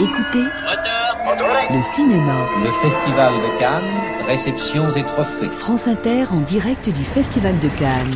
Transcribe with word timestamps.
Écoutez 0.00 0.44
le 1.70 1.82
cinéma. 1.82 2.46
Le 2.64 2.70
Festival 2.70 3.32
de 3.34 3.58
Cannes, 3.58 3.82
réceptions 4.28 4.88
et 4.90 5.02
trophées. 5.02 5.48
France 5.50 5.88
Inter 5.88 6.24
en 6.30 6.40
direct 6.40 6.88
du 6.88 7.04
Festival 7.04 7.58
de 7.58 7.68
Cannes. 7.68 8.14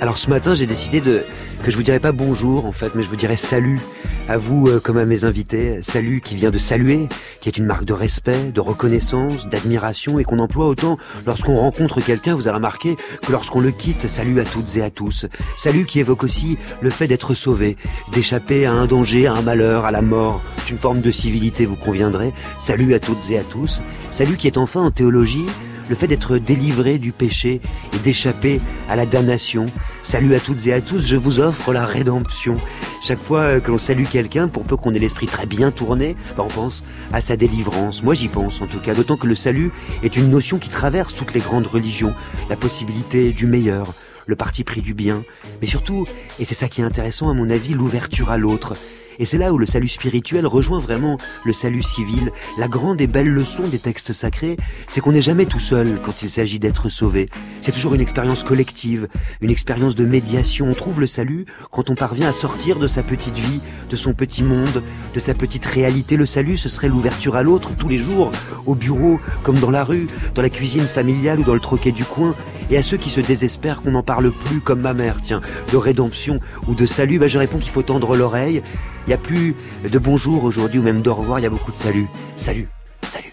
Alors 0.00 0.18
ce 0.18 0.28
matin, 0.28 0.54
j'ai 0.54 0.66
décidé 0.66 1.00
de 1.00 1.24
que 1.62 1.70
je 1.70 1.76
vous 1.76 1.82
dirais 1.84 2.00
pas 2.00 2.12
bonjour 2.12 2.66
en 2.66 2.72
fait, 2.72 2.94
mais 2.96 3.04
je 3.04 3.08
vous 3.08 3.16
dirais 3.16 3.36
salut 3.36 3.80
à 4.28 4.36
vous 4.36 4.68
euh, 4.68 4.78
comme 4.78 4.98
à 4.98 5.04
mes 5.04 5.24
invités. 5.24 5.78
Salut 5.82 6.20
qui 6.20 6.36
vient 6.36 6.50
de 6.50 6.58
saluer, 6.58 7.08
qui 7.40 7.48
est 7.48 7.56
une 7.56 7.64
marque 7.64 7.84
de 7.84 7.94
respect, 7.94 8.52
de 8.52 8.60
reconnaissance, 8.60 9.48
d'admiration 9.48 10.18
et 10.18 10.24
qu'on 10.24 10.38
emploie 10.38 10.66
autant 10.66 10.98
lorsqu'on 11.26 11.56
rencontre 11.56 12.00
quelqu'un, 12.00 12.34
vous 12.34 12.46
avez 12.46 12.56
remarqué, 12.56 12.96
que 13.26 13.32
lorsqu'on 13.32 13.60
le 13.60 13.70
quitte. 13.70 14.08
Salut 14.08 14.40
à 14.40 14.44
toutes 14.44 14.76
et 14.76 14.82
à 14.82 14.90
tous. 14.90 15.26
Salut 15.56 15.86
qui 15.86 16.00
évoque 16.00 16.24
aussi 16.24 16.58
le 16.80 16.90
fait 16.90 17.06
d'être 17.06 17.34
sauvé, 17.34 17.76
d'échapper 18.12 18.66
à 18.66 18.72
un 18.72 18.86
danger, 18.86 19.26
à 19.26 19.32
un 19.32 19.42
malheur, 19.42 19.86
à 19.86 19.90
la 19.90 20.02
mort. 20.02 20.42
C'est 20.58 20.70
une 20.70 20.78
forme 20.78 21.00
de 21.00 21.10
civilité, 21.10 21.64
vous 21.64 21.76
conviendrez. 21.76 22.32
Salut 22.58 22.94
à 22.94 23.00
toutes 23.00 23.30
et 23.30 23.38
à 23.38 23.42
tous. 23.42 23.80
Salut 24.10 24.36
qui 24.36 24.46
est 24.46 24.58
enfin 24.58 24.82
en 24.82 24.90
théologie 24.90 25.46
le 25.88 25.94
fait 25.94 26.06
d'être 26.06 26.38
délivré 26.38 26.98
du 26.98 27.12
péché 27.12 27.60
et 27.94 27.98
d'échapper 27.98 28.60
à 28.88 28.96
la 28.96 29.06
damnation. 29.06 29.66
Salut 30.02 30.34
à 30.34 30.40
toutes 30.40 30.66
et 30.66 30.72
à 30.72 30.80
tous, 30.80 31.06
je 31.06 31.16
vous 31.16 31.40
offre 31.40 31.72
la 31.72 31.86
rédemption. 31.86 32.56
Chaque 33.02 33.18
fois 33.18 33.60
que 33.60 33.70
l'on 33.70 33.78
salue 33.78 34.04
quelqu'un, 34.04 34.48
pour 34.48 34.64
peu 34.64 34.76
qu'on 34.76 34.94
ait 34.94 34.98
l'esprit 34.98 35.26
très 35.26 35.46
bien 35.46 35.70
tourné, 35.70 36.16
ben, 36.36 36.44
on 36.44 36.48
pense 36.48 36.82
à 37.12 37.20
sa 37.20 37.36
délivrance. 37.36 38.02
Moi 38.02 38.14
j'y 38.14 38.28
pense 38.28 38.60
en 38.60 38.66
tout 38.66 38.80
cas, 38.80 38.94
d'autant 38.94 39.16
que 39.16 39.26
le 39.26 39.34
salut 39.34 39.70
est 40.02 40.16
une 40.16 40.30
notion 40.30 40.58
qui 40.58 40.68
traverse 40.68 41.14
toutes 41.14 41.34
les 41.34 41.40
grandes 41.40 41.66
religions. 41.66 42.14
La 42.50 42.56
possibilité 42.56 43.32
du 43.32 43.46
meilleur, 43.46 43.94
le 44.26 44.36
parti 44.36 44.64
pris 44.64 44.82
du 44.82 44.94
bien, 44.94 45.24
mais 45.60 45.66
surtout, 45.66 46.06
et 46.38 46.44
c'est 46.44 46.54
ça 46.54 46.68
qui 46.68 46.80
est 46.80 46.84
intéressant 46.84 47.30
à 47.30 47.34
mon 47.34 47.48
avis, 47.48 47.74
l'ouverture 47.74 48.30
à 48.30 48.36
l'autre. 48.36 48.74
Et 49.18 49.24
c'est 49.24 49.38
là 49.38 49.52
où 49.52 49.58
le 49.58 49.66
salut 49.66 49.88
spirituel 49.88 50.46
rejoint 50.46 50.78
vraiment 50.78 51.18
le 51.44 51.52
salut 51.52 51.82
civil. 51.82 52.30
La 52.56 52.68
grande 52.68 53.00
et 53.00 53.08
belle 53.08 53.28
leçon 53.28 53.64
des 53.64 53.80
textes 53.80 54.12
sacrés, 54.12 54.56
c'est 54.86 55.00
qu'on 55.00 55.12
n'est 55.12 55.22
jamais 55.22 55.46
tout 55.46 55.58
seul 55.58 55.98
quand 56.04 56.22
il 56.22 56.30
s'agit 56.30 56.60
d'être 56.60 56.88
sauvé. 56.88 57.28
C'est 57.60 57.72
toujours 57.72 57.94
une 57.94 58.00
expérience 58.00 58.44
collective, 58.44 59.08
une 59.40 59.50
expérience 59.50 59.96
de 59.96 60.04
médiation. 60.04 60.68
On 60.70 60.74
trouve 60.74 61.00
le 61.00 61.08
salut 61.08 61.46
quand 61.72 61.90
on 61.90 61.96
parvient 61.96 62.28
à 62.28 62.32
sortir 62.32 62.78
de 62.78 62.86
sa 62.86 63.02
petite 63.02 63.36
vie, 63.36 63.60
de 63.90 63.96
son 63.96 64.14
petit 64.14 64.44
monde, 64.44 64.84
de 65.14 65.20
sa 65.20 65.34
petite 65.34 65.66
réalité. 65.66 66.16
Le 66.16 66.26
salut, 66.26 66.56
ce 66.56 66.68
serait 66.68 66.88
l'ouverture 66.88 67.34
à 67.34 67.42
l'autre 67.42 67.72
tous 67.76 67.88
les 67.88 67.96
jours, 67.96 68.30
au 68.66 68.76
bureau, 68.76 69.18
comme 69.42 69.58
dans 69.58 69.72
la 69.72 69.82
rue, 69.82 70.06
dans 70.36 70.42
la 70.42 70.50
cuisine 70.50 70.82
familiale 70.82 71.40
ou 71.40 71.44
dans 71.44 71.54
le 71.54 71.60
troquet 71.60 71.92
du 71.92 72.04
coin. 72.04 72.36
Et 72.70 72.76
à 72.76 72.82
ceux 72.82 72.96
qui 72.96 73.10
se 73.10 73.20
désespèrent 73.20 73.82
qu'on 73.82 73.92
n'en 73.92 74.02
parle 74.02 74.30
plus, 74.30 74.60
comme 74.60 74.80
ma 74.80 74.92
mère, 74.92 75.16
tiens, 75.22 75.40
de 75.72 75.76
rédemption 75.76 76.40
ou 76.66 76.74
de 76.74 76.86
salut, 76.86 77.18
bah 77.18 77.28
je 77.28 77.38
réponds 77.38 77.58
qu'il 77.58 77.70
faut 77.70 77.82
tendre 77.82 78.16
l'oreille. 78.16 78.62
Il 79.06 79.08
n'y 79.08 79.14
a 79.14 79.18
plus 79.18 79.54
de 79.90 79.98
bonjour 79.98 80.44
aujourd'hui 80.44 80.78
ou 80.78 80.82
même 80.82 81.00
d'au 81.00 81.14
revoir, 81.14 81.38
il 81.38 81.42
y 81.42 81.46
a 81.46 81.50
beaucoup 81.50 81.70
de 81.70 81.76
salut. 81.76 82.06
Salut, 82.36 82.68
salut. 83.02 83.32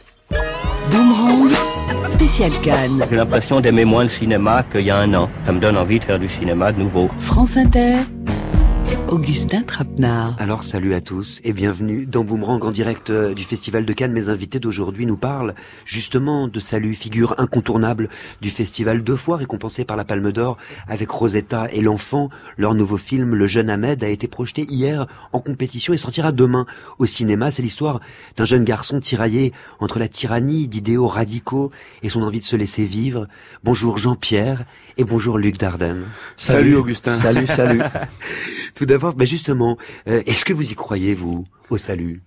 Boomerang, 0.91 1.51
spécial 2.09 2.51
Cannes. 2.61 3.05
J'ai 3.09 3.17
l'impression 3.17 3.59
d'aimer 3.59 3.85
moins 3.85 4.05
le 4.05 4.09
cinéma 4.19 4.63
qu'il 4.71 4.85
y 4.85 4.91
a 4.91 4.97
un 4.97 5.13
an. 5.13 5.29
Ça 5.45 5.51
me 5.51 5.59
donne 5.59 5.77
envie 5.77 5.99
de 5.99 6.05
faire 6.05 6.19
du 6.19 6.29
cinéma 6.39 6.71
de 6.71 6.79
nouveau. 6.79 7.09
France 7.17 7.57
Inter. 7.57 7.95
Augustin 9.07 9.61
Trapenard. 9.63 10.35
Alors 10.39 10.63
salut 10.63 10.93
à 10.93 11.01
tous 11.01 11.39
et 11.43 11.53
bienvenue 11.53 12.05
dans 12.05 12.23
Boomerang 12.23 12.63
en 12.65 12.71
direct 12.71 13.09
euh, 13.09 13.33
du 13.33 13.43
Festival 13.43 13.85
de 13.85 13.93
Cannes. 13.93 14.11
Mes 14.11 14.29
invités 14.29 14.59
d'aujourd'hui 14.59 15.05
nous 15.05 15.15
parlent 15.15 15.55
justement 15.85 16.47
de 16.47 16.59
Salut, 16.59 16.95
figure 16.95 17.35
incontournable 17.37 18.09
du 18.41 18.49
festival 18.49 19.03
deux 19.03 19.15
fois 19.15 19.37
récompensé 19.37 19.85
par 19.85 19.95
la 19.95 20.03
Palme 20.03 20.31
d'Or 20.31 20.57
avec 20.87 21.09
Rosetta 21.09 21.67
et 21.71 21.81
l'enfant. 21.81 22.29
Leur 22.57 22.73
nouveau 22.73 22.97
film 22.97 23.35
Le 23.35 23.47
jeune 23.47 23.69
Ahmed 23.69 24.03
a 24.03 24.09
été 24.09 24.27
projeté 24.27 24.65
hier 24.67 25.07
en 25.31 25.39
compétition 25.39 25.93
et 25.93 25.97
sortira 25.97 26.31
demain 26.31 26.65
au 26.97 27.05
cinéma. 27.05 27.51
C'est 27.51 27.61
l'histoire 27.61 28.01
d'un 28.37 28.45
jeune 28.45 28.63
garçon 28.63 28.99
tiraillé 28.99 29.53
entre 29.79 29.99
la 29.99 30.07
tyrannie 30.07 30.67
d'idéaux 30.67 31.07
radicaux 31.07 31.71
et 32.03 32.09
son 32.09 32.21
envie 32.23 32.39
de 32.39 32.45
se 32.45 32.55
laisser 32.55 32.83
vivre. 32.83 33.27
Bonjour 33.63 33.97
Jean-Pierre 33.97 34.65
et 34.97 35.03
bonjour 35.03 35.37
Luc 35.37 35.57
Dardenne. 35.57 36.05
Salut, 36.37 36.75
Augustin. 36.75 37.11
Salut, 37.11 37.47
salut. 37.47 37.81
Tout 38.75 38.85
d'abord, 38.85 39.15
ben 39.15 39.25
justement, 39.25 39.77
euh, 40.07 40.21
est-ce 40.25 40.45
que 40.45 40.53
vous 40.53 40.71
y 40.71 40.75
croyez, 40.75 41.13
vous, 41.15 41.45
au 41.69 41.77
salut? 41.77 42.21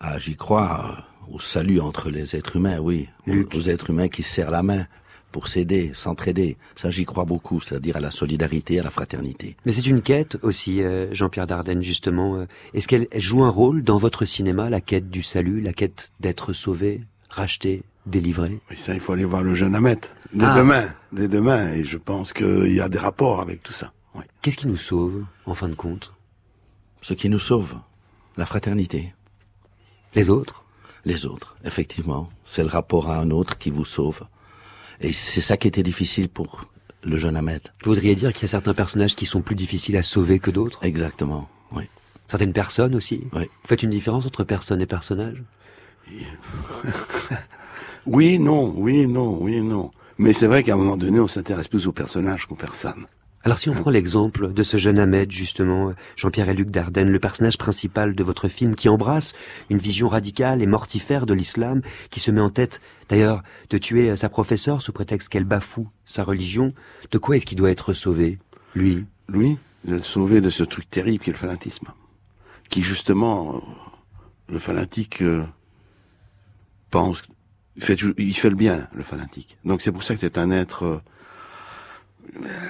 Ah, 0.00 0.18
j'y 0.18 0.36
crois 0.36 1.06
euh, 1.28 1.32
au 1.34 1.38
salut 1.40 1.80
entre 1.80 2.10
les 2.10 2.36
êtres 2.36 2.56
humains, 2.56 2.78
oui. 2.78 3.08
Aux, 3.26 3.32
Luc. 3.32 3.54
aux 3.54 3.60
êtres 3.68 3.90
humains 3.90 4.08
qui 4.08 4.22
se 4.22 4.30
serrent 4.32 4.50
la 4.50 4.62
main 4.62 4.86
pour 5.30 5.46
s'aider, 5.46 5.90
s'entraider. 5.94 6.56
Ça, 6.74 6.90
j'y 6.90 7.04
crois 7.04 7.24
beaucoup, 7.24 7.60
c'est-à-dire 7.60 7.96
à 7.96 8.00
la 8.00 8.10
solidarité, 8.10 8.80
à 8.80 8.82
la 8.82 8.90
fraternité. 8.90 9.56
Mais 9.66 9.72
c'est 9.72 9.86
une 9.86 10.00
quête 10.02 10.38
aussi, 10.42 10.82
euh, 10.82 11.12
Jean-Pierre 11.14 11.46
Dardenne, 11.46 11.82
justement. 11.82 12.36
euh, 12.36 12.46
Est-ce 12.74 12.88
qu'elle 12.88 13.06
joue 13.14 13.44
un 13.44 13.50
rôle 13.50 13.82
dans 13.84 13.98
votre 13.98 14.24
cinéma, 14.24 14.70
la 14.70 14.80
quête 14.80 15.10
du 15.10 15.22
salut, 15.22 15.60
la 15.60 15.72
quête 15.74 16.12
d'être 16.18 16.52
sauvé, 16.54 17.02
racheté, 17.28 17.82
délivré? 18.06 18.58
Oui, 18.70 18.76
ça, 18.76 18.94
il 18.94 19.00
faut 19.00 19.12
aller 19.12 19.24
voir 19.24 19.42
le 19.42 19.54
jeune 19.54 19.74
Ahmet. 19.74 19.98
Dès 20.32 20.44
Ah. 20.46 20.56
demain. 20.58 20.88
Dès 21.12 21.28
demain. 21.28 21.72
Et 21.74 21.84
je 21.84 21.98
pense 21.98 22.32
qu'il 22.32 22.74
y 22.74 22.80
a 22.80 22.88
des 22.88 22.98
rapports 22.98 23.40
avec 23.42 23.62
tout 23.62 23.72
ça. 23.74 23.92
Qu'est-ce 24.42 24.56
qui 24.56 24.66
nous 24.66 24.76
sauve, 24.76 25.24
en 25.46 25.54
fin 25.54 25.68
de 25.68 25.74
compte? 25.74 26.14
Ce 27.00 27.14
qui 27.14 27.28
nous 27.28 27.38
sauve, 27.38 27.76
la 28.36 28.46
fraternité. 28.46 29.14
Les 30.14 30.30
autres? 30.30 30.64
Les 31.04 31.26
autres, 31.26 31.56
effectivement. 31.64 32.28
C'est 32.44 32.62
le 32.62 32.68
rapport 32.68 33.10
à 33.10 33.18
un 33.18 33.30
autre 33.30 33.58
qui 33.58 33.70
vous 33.70 33.84
sauve. 33.84 34.22
Et 35.00 35.12
c'est 35.12 35.40
ça 35.40 35.56
qui 35.56 35.68
était 35.68 35.82
difficile 35.82 36.28
pour 36.28 36.66
le 37.04 37.16
jeune 37.16 37.36
Ahmed. 37.36 37.62
Vous 37.84 37.92
voudriez 37.92 38.14
dire 38.14 38.32
qu'il 38.32 38.42
y 38.42 38.44
a 38.46 38.48
certains 38.48 38.74
personnages 38.74 39.14
qui 39.14 39.26
sont 39.26 39.42
plus 39.42 39.54
difficiles 39.54 39.96
à 39.96 40.02
sauver 40.02 40.38
que 40.38 40.50
d'autres? 40.50 40.82
Exactement, 40.84 41.48
oui. 41.72 41.84
Certaines 42.26 42.52
personnes 42.52 42.94
aussi? 42.94 43.26
Oui. 43.32 43.44
Vous 43.44 43.68
faites 43.68 43.82
une 43.82 43.90
différence 43.90 44.26
entre 44.26 44.44
personne 44.44 44.80
et 44.80 44.86
personnage 44.86 45.42
Oui, 48.06 48.38
non, 48.38 48.72
oui, 48.76 49.06
non, 49.06 49.38
oui, 49.40 49.60
non. 49.60 49.90
Mais 50.18 50.32
c'est 50.32 50.46
vrai 50.46 50.62
qu'à 50.62 50.74
un 50.74 50.76
moment 50.76 50.96
donné, 50.96 51.20
on 51.20 51.28
s'intéresse 51.28 51.68
plus 51.68 51.86
aux 51.86 51.92
personnages 51.92 52.46
qu'aux 52.46 52.54
personnes. 52.54 53.06
Alors 53.44 53.58
si 53.58 53.70
on 53.70 53.74
prend 53.74 53.90
l'exemple 53.90 54.52
de 54.52 54.62
ce 54.62 54.76
jeune 54.76 54.98
Ahmed, 54.98 55.30
justement, 55.30 55.92
Jean-Pierre 56.16 56.48
et 56.48 56.54
Luc 56.54 56.70
Dardenne, 56.70 57.10
le 57.10 57.20
personnage 57.20 57.56
principal 57.56 58.14
de 58.14 58.24
votre 58.24 58.48
film 58.48 58.74
qui 58.74 58.88
embrasse 58.88 59.32
une 59.70 59.78
vision 59.78 60.08
radicale 60.08 60.60
et 60.60 60.66
mortifère 60.66 61.24
de 61.24 61.34
l'islam, 61.34 61.80
qui 62.10 62.18
se 62.18 62.32
met 62.32 62.40
en 62.40 62.50
tête 62.50 62.80
d'ailleurs 63.08 63.42
de 63.70 63.78
tuer 63.78 64.14
sa 64.16 64.28
professeure 64.28 64.82
sous 64.82 64.92
prétexte 64.92 65.28
qu'elle 65.28 65.44
bafoue 65.44 65.88
sa 66.04 66.24
religion, 66.24 66.74
de 67.10 67.18
quoi 67.18 67.36
est-ce 67.36 67.46
qu'il 67.46 67.58
doit 67.58 67.70
être 67.70 67.92
sauvé, 67.92 68.38
lui? 68.74 69.06
Lui, 69.28 69.56
le 69.86 70.00
sauver 70.00 70.40
de 70.40 70.50
ce 70.50 70.64
truc 70.64 70.90
terrible 70.90 71.22
qui 71.22 71.30
est 71.30 71.32
le 71.34 71.38
fanatisme. 71.38 71.88
Qui 72.70 72.82
justement, 72.82 73.56
euh, 73.56 73.60
le 74.48 74.58
fanatique 74.58 75.22
euh, 75.22 75.44
pense, 76.90 77.22
fait, 77.78 77.98
il 78.18 78.36
fait 78.36 78.50
le 78.50 78.56
bien, 78.56 78.88
le 78.92 79.04
fanatique. 79.04 79.58
Donc 79.64 79.80
c'est 79.80 79.92
pour 79.92 80.02
ça 80.02 80.14
que 80.14 80.20
c'est 80.20 80.38
un 80.38 80.50
être 80.50 80.84
euh, 80.84 81.00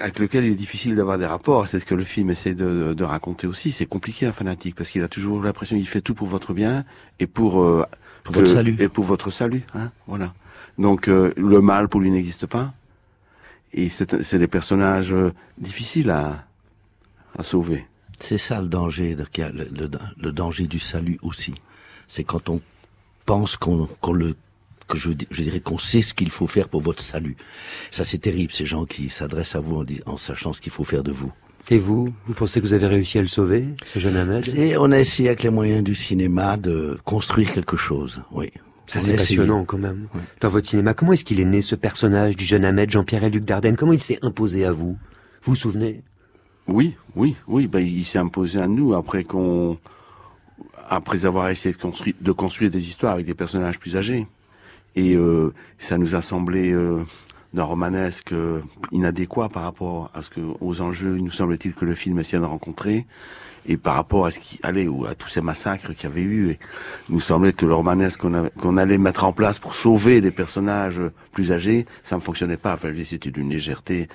avec 0.01 0.19
lequel 0.19 0.45
il 0.45 0.53
est 0.53 0.57
difficile 0.57 0.95
d'avoir 0.95 1.19
des 1.19 1.27
rapports. 1.27 1.69
C'est 1.69 1.81
ce 1.81 1.87
que 1.87 1.95
le 1.95 2.05
film 2.05 2.31
essaie 2.31 2.55
de, 2.55 2.95
de 2.95 3.05
raconter 3.05 3.47
aussi. 3.47 3.73
C'est 3.73 3.87
compliqué 3.87 4.27
un 4.27 4.33
fanatique 4.33 4.75
parce 4.77 4.91
qu'il 4.91 5.03
a 5.03 5.09
toujours 5.09 5.43
l'impression 5.43 5.77
qu'il 5.77 5.89
fait 5.89 6.01
tout 6.01 6.15
pour 6.15 6.27
votre 6.29 6.53
bien 6.55 6.85
et 7.19 7.27
pour, 7.27 7.63
euh, 7.63 7.85
Pour 8.25 8.35
votre 8.35 8.49
salut. 8.49 8.77
et 8.79 8.89
pour 8.89 9.05
votre 9.05 9.31
salut. 9.31 9.63
Hein, 9.75 9.91
voilà. 10.07 10.33
Donc 10.79 11.09
euh, 11.09 11.33
le 11.37 11.61
mal 11.61 11.89
pour 11.89 12.01
lui 12.01 12.11
n'existe 12.11 12.47
pas. 12.47 12.73
Et 13.73 13.89
c'est 13.89 14.23
c'est 14.23 14.39
des 14.39 14.49
personnages 14.49 15.13
euh, 15.13 15.33
difficiles 15.59 16.11
à, 16.11 16.45
à 17.39 17.43
sauver. 17.43 17.87
C'est 18.19 18.39
ça 18.39 18.61
le 18.61 18.69
danger, 18.69 19.15
de- 19.15 19.27
le, 20.17 20.33
danger 20.33 20.67
du 20.67 20.79
salut 20.79 21.19
aussi. 21.23 21.55
C'est 22.09 22.25
quand 22.25 22.49
on 22.49 22.61
pense 23.27 23.57
qu'on 23.57 23.89
qu'on 24.01 24.13
le 24.13 24.35
que 24.89 24.99
je, 24.99 25.11
di- 25.11 25.29
je 25.31 25.43
dirais 25.43 25.61
qu'on 25.61 25.79
sait 25.79 26.03
ce 26.03 26.15
qu'il 26.15 26.31
faut 26.31 26.47
faire 26.49 26.69
pour 26.69 26.81
votre 26.81 27.03
salut. 27.03 27.37
Ça 27.93 28.05
c'est 28.05 28.19
terrible, 28.19 28.51
ces 28.53 28.67
gens 28.67 28.85
qui 28.85 29.09
s'adressent 29.11 29.55
à 29.55 29.61
vous 29.61 29.77
en, 29.77 29.85
dis- 29.85 30.01
en 30.07 30.17
sachant 30.17 30.53
ce 30.53 30.61
qu'il 30.61 30.73
faut 30.73 30.85
faire 30.85 31.05
de 31.05 31.13
vous. 31.13 31.31
Et 31.71 31.79
vous, 31.79 32.09
vous 32.27 32.35
pensez 32.35 32.61
que 32.61 32.67
vous 32.67 32.73
avez 32.73 32.87
réussi 32.87 33.19
à 33.19 33.21
le 33.23 33.29
sauver, 33.29 33.65
ce 33.85 33.99
jeune 33.99 34.17
Ahmed 34.17 34.43
Et 34.57 34.77
on 34.79 34.91
a 34.91 34.99
essayé 34.99 35.29
avec 35.29 35.43
les 35.43 35.51
moyens 35.51 35.85
du 35.85 35.95
cinéma 35.95 36.57
de 36.57 36.99
construire 37.05 37.53
quelque 37.53 37.77
chose, 37.77 38.23
oui. 38.33 38.51
Ça 38.87 39.01
c'est 39.01 39.17
passionnant 39.17 39.67
quand 39.67 39.77
même. 39.77 40.09
Dans 40.41 40.49
votre 40.49 40.67
cinéma, 40.67 40.95
comment 40.95 41.13
est-ce 41.13 41.25
qu'il 41.27 41.41
est 41.41 41.45
né 41.45 41.61
ce 41.61 41.75
personnage 41.75 42.37
du 42.37 42.45
jeune 42.47 42.65
Ahmed, 42.65 42.91
Jean-Pierre 42.91 43.25
et 43.25 43.29
Luc 43.31 43.45
Dardenne? 43.45 43.77
Comment 43.77 43.93
il 43.93 44.03
s'est 44.03 44.19
imposé 44.23 44.65
à 44.65 44.73
vous? 44.73 44.97
Vous 45.43 45.53
vous 45.53 45.55
souvenez? 45.57 46.03
Oui, 46.67 46.97
oui, 47.15 47.37
oui. 47.47 47.67
Ben, 47.67 47.81
il 47.81 48.05
s'est 48.07 48.19
imposé 48.19 48.59
à 48.59 48.67
nous 48.67 48.95
après 48.95 49.25
qu'on, 49.25 49.77
après 50.89 51.27
avoir 51.27 51.51
essayé 51.51 51.75
de 51.75 51.79
construire, 51.81 52.15
de 52.19 52.33
construire 52.33 52.71
des 52.71 52.89
histoires 52.89 53.13
avec 53.13 53.27
des 53.27 53.35
personnages 53.35 53.79
plus 53.79 53.95
âgés. 53.95 54.27
Et 54.99 55.15
euh, 55.15 55.55
ça 55.79 55.97
nous 55.97 56.17
a 56.17 56.23
semblé 56.23 56.73
euh, 56.73 57.05
d'un 57.55 57.63
romanesque 57.63 58.33
euh, 58.33 58.63
inadéquat 58.91 59.49
par 59.49 59.63
rapport 59.63 60.11
à 60.13 60.23
ce 60.23 60.31
que, 60.31 60.41
aux 60.61 60.81
enjeux, 60.81 61.15
il 61.17 61.23
nous 61.23 61.31
semble-t-il 61.31 61.73
que 61.73 61.85
le 61.85 61.95
film 61.95 62.19
essayait 62.19 62.41
de 62.41 62.45
rencontrer, 62.45 63.07
et 63.65 63.77
par 63.77 63.95
rapport 63.95 64.27
à 64.27 64.33
ce 64.33 64.41
qui 64.41 64.59
allait, 64.65 64.89
ou 64.89 65.07
à 65.07 65.15
tous 65.15 65.29
ces 65.29 65.41
massacres 65.41 65.95
qu'il 65.95 66.09
y 66.09 66.13
avait 66.13 66.23
eu, 66.23 66.59
il 67.09 67.15
nous 67.15 67.21
semblait 67.21 67.53
que 67.53 67.65
le 67.65 67.75
romanesque 67.75 68.23
qu'on, 68.59 68.77
allait 68.77 68.99
mettre 68.99 69.23
en 69.23 69.33
place 69.33 69.61
pour 69.61 69.75
sauver 69.75 70.21
des 70.21 70.33
personnages 70.33 71.01
plus 71.31 71.53
âgés, 71.53 71.87
ça 72.03 72.17
ne 72.17 72.21
fonctionnait 72.21 72.57
pas. 72.57 72.75
Enfin, 72.75 72.93
c'était 73.05 73.31
d'une 73.31 73.51
légèreté, 73.51 74.09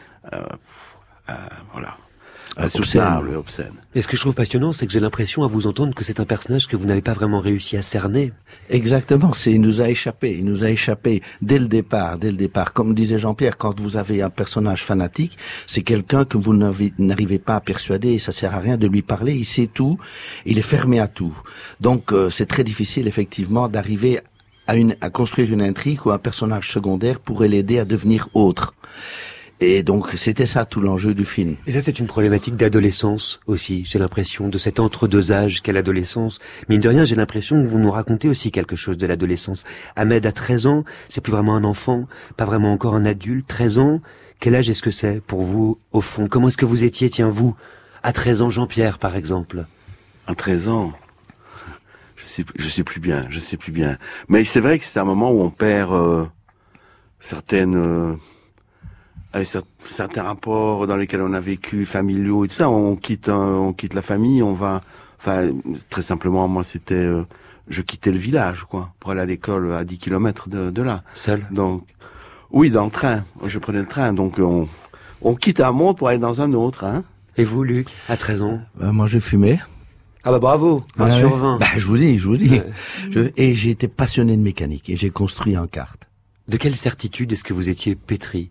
euh, 2.58 2.64
euh, 2.64 2.70
voilà. 2.74 3.16
Insoutenable, 3.16 3.36
obscène. 3.36 3.74
Et 3.96 4.02
ce 4.02 4.08
que 4.08 4.16
je 4.16 4.22
trouve 4.22 4.36
passionnant, 4.36 4.74
c'est 4.74 4.86
que 4.86 4.94
j'ai 4.94 5.00
l'impression 5.00 5.44
à 5.44 5.48
vous 5.48 5.68
entendre 5.68 5.94
que 5.94 6.04
c'est 6.04 6.20
un 6.20 6.26
personnage 6.26 6.68
que 6.68 6.76
vous 6.76 6.86
n'avez 6.86 7.02
pas 7.02 7.14
vraiment 7.14 7.40
réussi 7.40 7.78
à 7.78 7.82
cerner. 7.82 8.32
Exactement, 8.70 9.34
c'est 9.34 9.52
il 9.52 9.62
nous 9.62 9.82
a 9.82 9.90
échappé, 9.90 10.38
il 10.38 10.46
nous 10.46 10.64
a 10.64 10.70
échappé 10.70 11.22
dès 11.42 11.60
le 11.60 11.68
départ, 11.68 12.18
dès 12.18 12.32
le 12.32 12.38
départ. 12.38 12.74
Comme 12.74 12.94
disait 12.94 13.20
Jean-Pierre, 13.20 13.58
quand 13.58 13.80
vous 13.80 13.98
avez 13.98 14.22
un 14.22 14.30
personnage 14.30 14.84
fanatique, 14.84 15.38
c'est 15.68 15.84
quelqu'un 15.84 16.26
que 16.26 16.38
vous 16.38 16.54
n'arrivez 16.54 17.40
pas 17.40 17.56
à 17.56 17.62
persuader, 17.62 18.14
et 18.14 18.20
ça 18.20 18.32
sert 18.32 18.54
à 18.56 18.60
rien 18.60 18.78
de 18.78 18.88
lui 18.88 19.02
parler, 19.02 19.34
il 19.34 19.46
sait 19.46 19.68
tout, 19.68 19.98
il 20.46 20.60
est 20.60 20.64
fermé 20.64 21.00
à 21.00 21.08
tout. 21.08 21.36
Donc 21.82 22.12
euh, 22.12 22.30
c'est 22.30 22.46
très 22.46 22.64
difficile 22.64 23.08
effectivement 23.08 23.68
d'arriver 23.68 24.20
à, 24.68 24.76
une, 24.76 24.96
à 25.02 25.10
construire 25.10 25.52
une 25.52 25.62
intrigue 25.62 26.06
où 26.06 26.12
un 26.12 26.20
personnage 26.20 26.70
secondaire 26.70 27.20
pourrait 27.20 27.48
l'aider 27.48 27.80
à 27.80 27.86
devenir 27.86 28.30
autre. 28.34 28.74
Et 29.66 29.82
donc 29.82 30.10
c'était 30.18 30.46
ça 30.46 30.66
tout 30.66 30.82
l'enjeu 30.82 31.14
du 31.14 31.24
film. 31.24 31.56
Et 31.68 31.72
ça 31.72 31.80
c'est 31.80 31.98
une 31.98 32.06
problématique 32.06 32.58
d'adolescence 32.58 33.40
aussi, 33.48 33.86
j'ai 33.86 33.98
l'impression, 33.98 34.50
de 34.50 34.58
cet 34.58 34.82
entre-deux 34.82 35.32
âges 35.32 35.62
qu'est 35.62 35.72
l'adolescence. 35.72 36.40
Mine 36.68 36.82
de 36.82 36.90
rien, 36.90 37.06
j'ai 37.06 37.16
l'impression 37.16 37.64
que 37.64 37.66
vous 37.66 37.80
nous 37.80 37.90
racontez 37.90 38.28
aussi 38.28 38.52
quelque 38.52 38.76
chose 38.76 38.98
de 38.98 39.08
l'adolescence. 39.08 39.64
Ahmed 39.96 40.26
a 40.26 40.34
13 40.34 40.68
ans, 40.68 40.84
c'est 41.08 41.22
plus 41.22 41.32
vraiment 41.32 41.56
un 41.56 41.64
enfant, 41.64 42.10
pas 42.36 42.44
vraiment 42.44 42.74
encore 42.74 42.94
un 42.94 43.06
adulte. 43.06 43.48
13 43.48 43.78
ans, 43.78 44.02
quel 44.42 44.54
âge 44.56 44.70
est-ce 44.70 44.84
que 44.84 44.92
c'est 44.92 45.22
pour 45.22 45.44
vous 45.44 45.80
au 45.94 46.02
fond? 46.02 46.28
Comment 46.28 46.50
est-ce 46.50 46.58
que 46.58 46.66
vous 46.66 46.84
étiez, 46.84 47.10
tiens 47.10 47.30
vous, 47.30 47.56
à 48.04 48.12
13 48.12 48.42
ans 48.42 48.50
Jean-Pierre 48.50 49.00
par 49.00 49.16
exemple? 49.16 49.66
À 50.28 50.36
13 50.36 50.68
ans? 50.68 50.92
Je 52.18 52.26
sais, 52.26 52.46
je 52.58 52.68
sais 52.68 52.84
plus 52.84 53.00
bien, 53.00 53.28
je 53.30 53.40
sais 53.40 53.56
plus 53.56 53.72
bien. 53.72 53.98
Mais 54.28 54.44
c'est 54.44 54.60
vrai 54.60 54.78
que 54.78 54.84
c'est 54.84 55.00
un 55.00 55.06
moment 55.06 55.32
où 55.32 55.42
on 55.42 55.52
perd 55.52 55.94
euh, 55.94 56.26
certaines... 57.22 57.78
Euh, 57.78 58.16
allez, 59.34 59.48
certains 59.80 60.24
rapports 60.24 60.88
dans 60.88 60.96
lesquels 60.96 61.22
on 61.22 61.34
a 61.34 61.40
vécu, 61.40 61.86
familiaux 61.86 62.46
et 62.46 62.48
tout 62.48 62.56
ça, 62.56 62.70
on 62.70 62.96
quitte, 62.96 63.30
on 63.30 63.74
quitte 63.74 63.94
la 63.94 64.02
famille, 64.02 64.42
on 64.42 64.54
va, 64.54 64.82
enfin, 65.20 65.50
très 65.90 66.02
simplement, 66.02 66.48
moi, 66.48 66.64
c'était, 66.64 66.94
euh, 66.96 67.24
je 67.68 67.82
quittais 67.82 68.12
le 68.12 68.18
village, 68.18 68.64
quoi, 68.70 68.94
pour 69.00 69.12
aller 69.12 69.22
à 69.22 69.26
l'école 69.26 69.74
à 69.74 69.84
10 69.84 69.98
kilomètres 69.98 70.50
de, 70.50 70.70
de 70.70 70.82
là. 70.82 71.04
Seul 71.14 71.46
Donc, 71.52 71.84
oui, 72.52 72.70
dans 72.70 72.86
le 72.86 72.92
train. 72.92 73.24
Je 73.46 73.60
prenais 73.60 73.80
le 73.80 73.88
train, 73.88 74.14
donc 74.14 74.38
on, 74.40 74.68
on 75.22 75.36
quitte 75.36 75.60
un 75.60 75.72
monde 75.72 75.98
pour 75.98 76.08
aller 76.08 76.20
dans 76.20 76.42
un 76.42 76.54
autre, 76.54 76.84
hein. 76.84 77.04
Et 77.36 77.44
vous, 77.46 77.64
Luc, 77.64 77.88
à 78.10 78.16
13 78.18 78.44
ans? 78.44 78.60
Bah, 78.76 78.92
Moi, 78.92 79.08
je 79.08 79.18
fumais. 79.18 79.60
Ah 80.26 80.32
bah 80.32 80.40
bravo, 80.40 80.86
20 80.96 81.10
sur 81.10 81.36
20. 81.36 81.58
Bah, 81.60 81.66
je 81.76 81.86
vous 81.86 81.98
dis, 81.98 82.18
je 82.18 82.28
vous 82.28 82.38
dis. 82.38 82.62
Je, 83.12 83.32
et 83.36 83.56
j'ai 83.56 83.72
été 83.72 83.90
passionné 83.90 84.38
de 84.38 84.42
mécanique 84.42 84.90
et 84.90 84.96
j'ai 84.96 85.10
construit 85.10 85.58
en 85.58 85.68
carte. 85.68 86.08
De 86.48 86.56
quelle 86.56 86.78
certitude 86.78 87.34
est-ce 87.34 87.44
que 87.44 87.54
vous 87.54 87.68
étiez 87.70 87.96
pétri? 87.96 88.50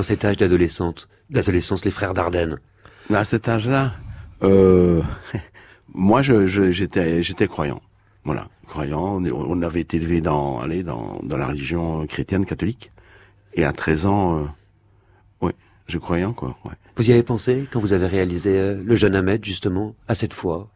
Dans 0.00 0.04
cet 0.04 0.24
âge 0.24 0.38
d'adolescente, 0.38 1.10
d'adolescence, 1.28 1.84
les 1.84 1.90
frères 1.90 2.14
Dardenne 2.14 2.56
À 3.12 3.22
cet 3.22 3.50
âge-là, 3.50 3.92
euh, 4.42 5.02
moi, 5.94 6.22
je, 6.22 6.46
j'étais, 6.46 7.22
j'étais 7.22 7.46
croyant. 7.46 7.82
Voilà, 8.24 8.48
croyant. 8.66 9.22
On, 9.22 9.60
avait 9.60 9.82
été 9.82 9.98
élevé 9.98 10.22
dans, 10.22 10.58
allez, 10.58 10.82
dans, 10.82 11.20
dans 11.22 11.36
la 11.36 11.48
religion 11.48 12.06
chrétienne 12.06 12.46
catholique. 12.46 12.92
Et 13.52 13.62
à 13.62 13.74
13 13.74 14.06
ans, 14.06 14.38
euh, 14.38 14.46
oui, 15.42 15.52
je 15.86 15.98
croyais 15.98 16.24
quoi. 16.34 16.56
Ouais. 16.64 16.72
Vous 16.96 17.10
y 17.10 17.12
avez 17.12 17.22
pensé 17.22 17.68
quand 17.70 17.78
vous 17.78 17.92
avez 17.92 18.06
réalisé 18.06 18.58
euh, 18.58 18.82
le 18.82 18.96
jeune 18.96 19.14
Ahmed, 19.14 19.44
justement, 19.44 19.94
à 20.08 20.14
cette 20.14 20.32
fois 20.32 20.70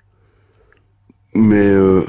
Mais 1.35 1.65
euh, 1.65 2.05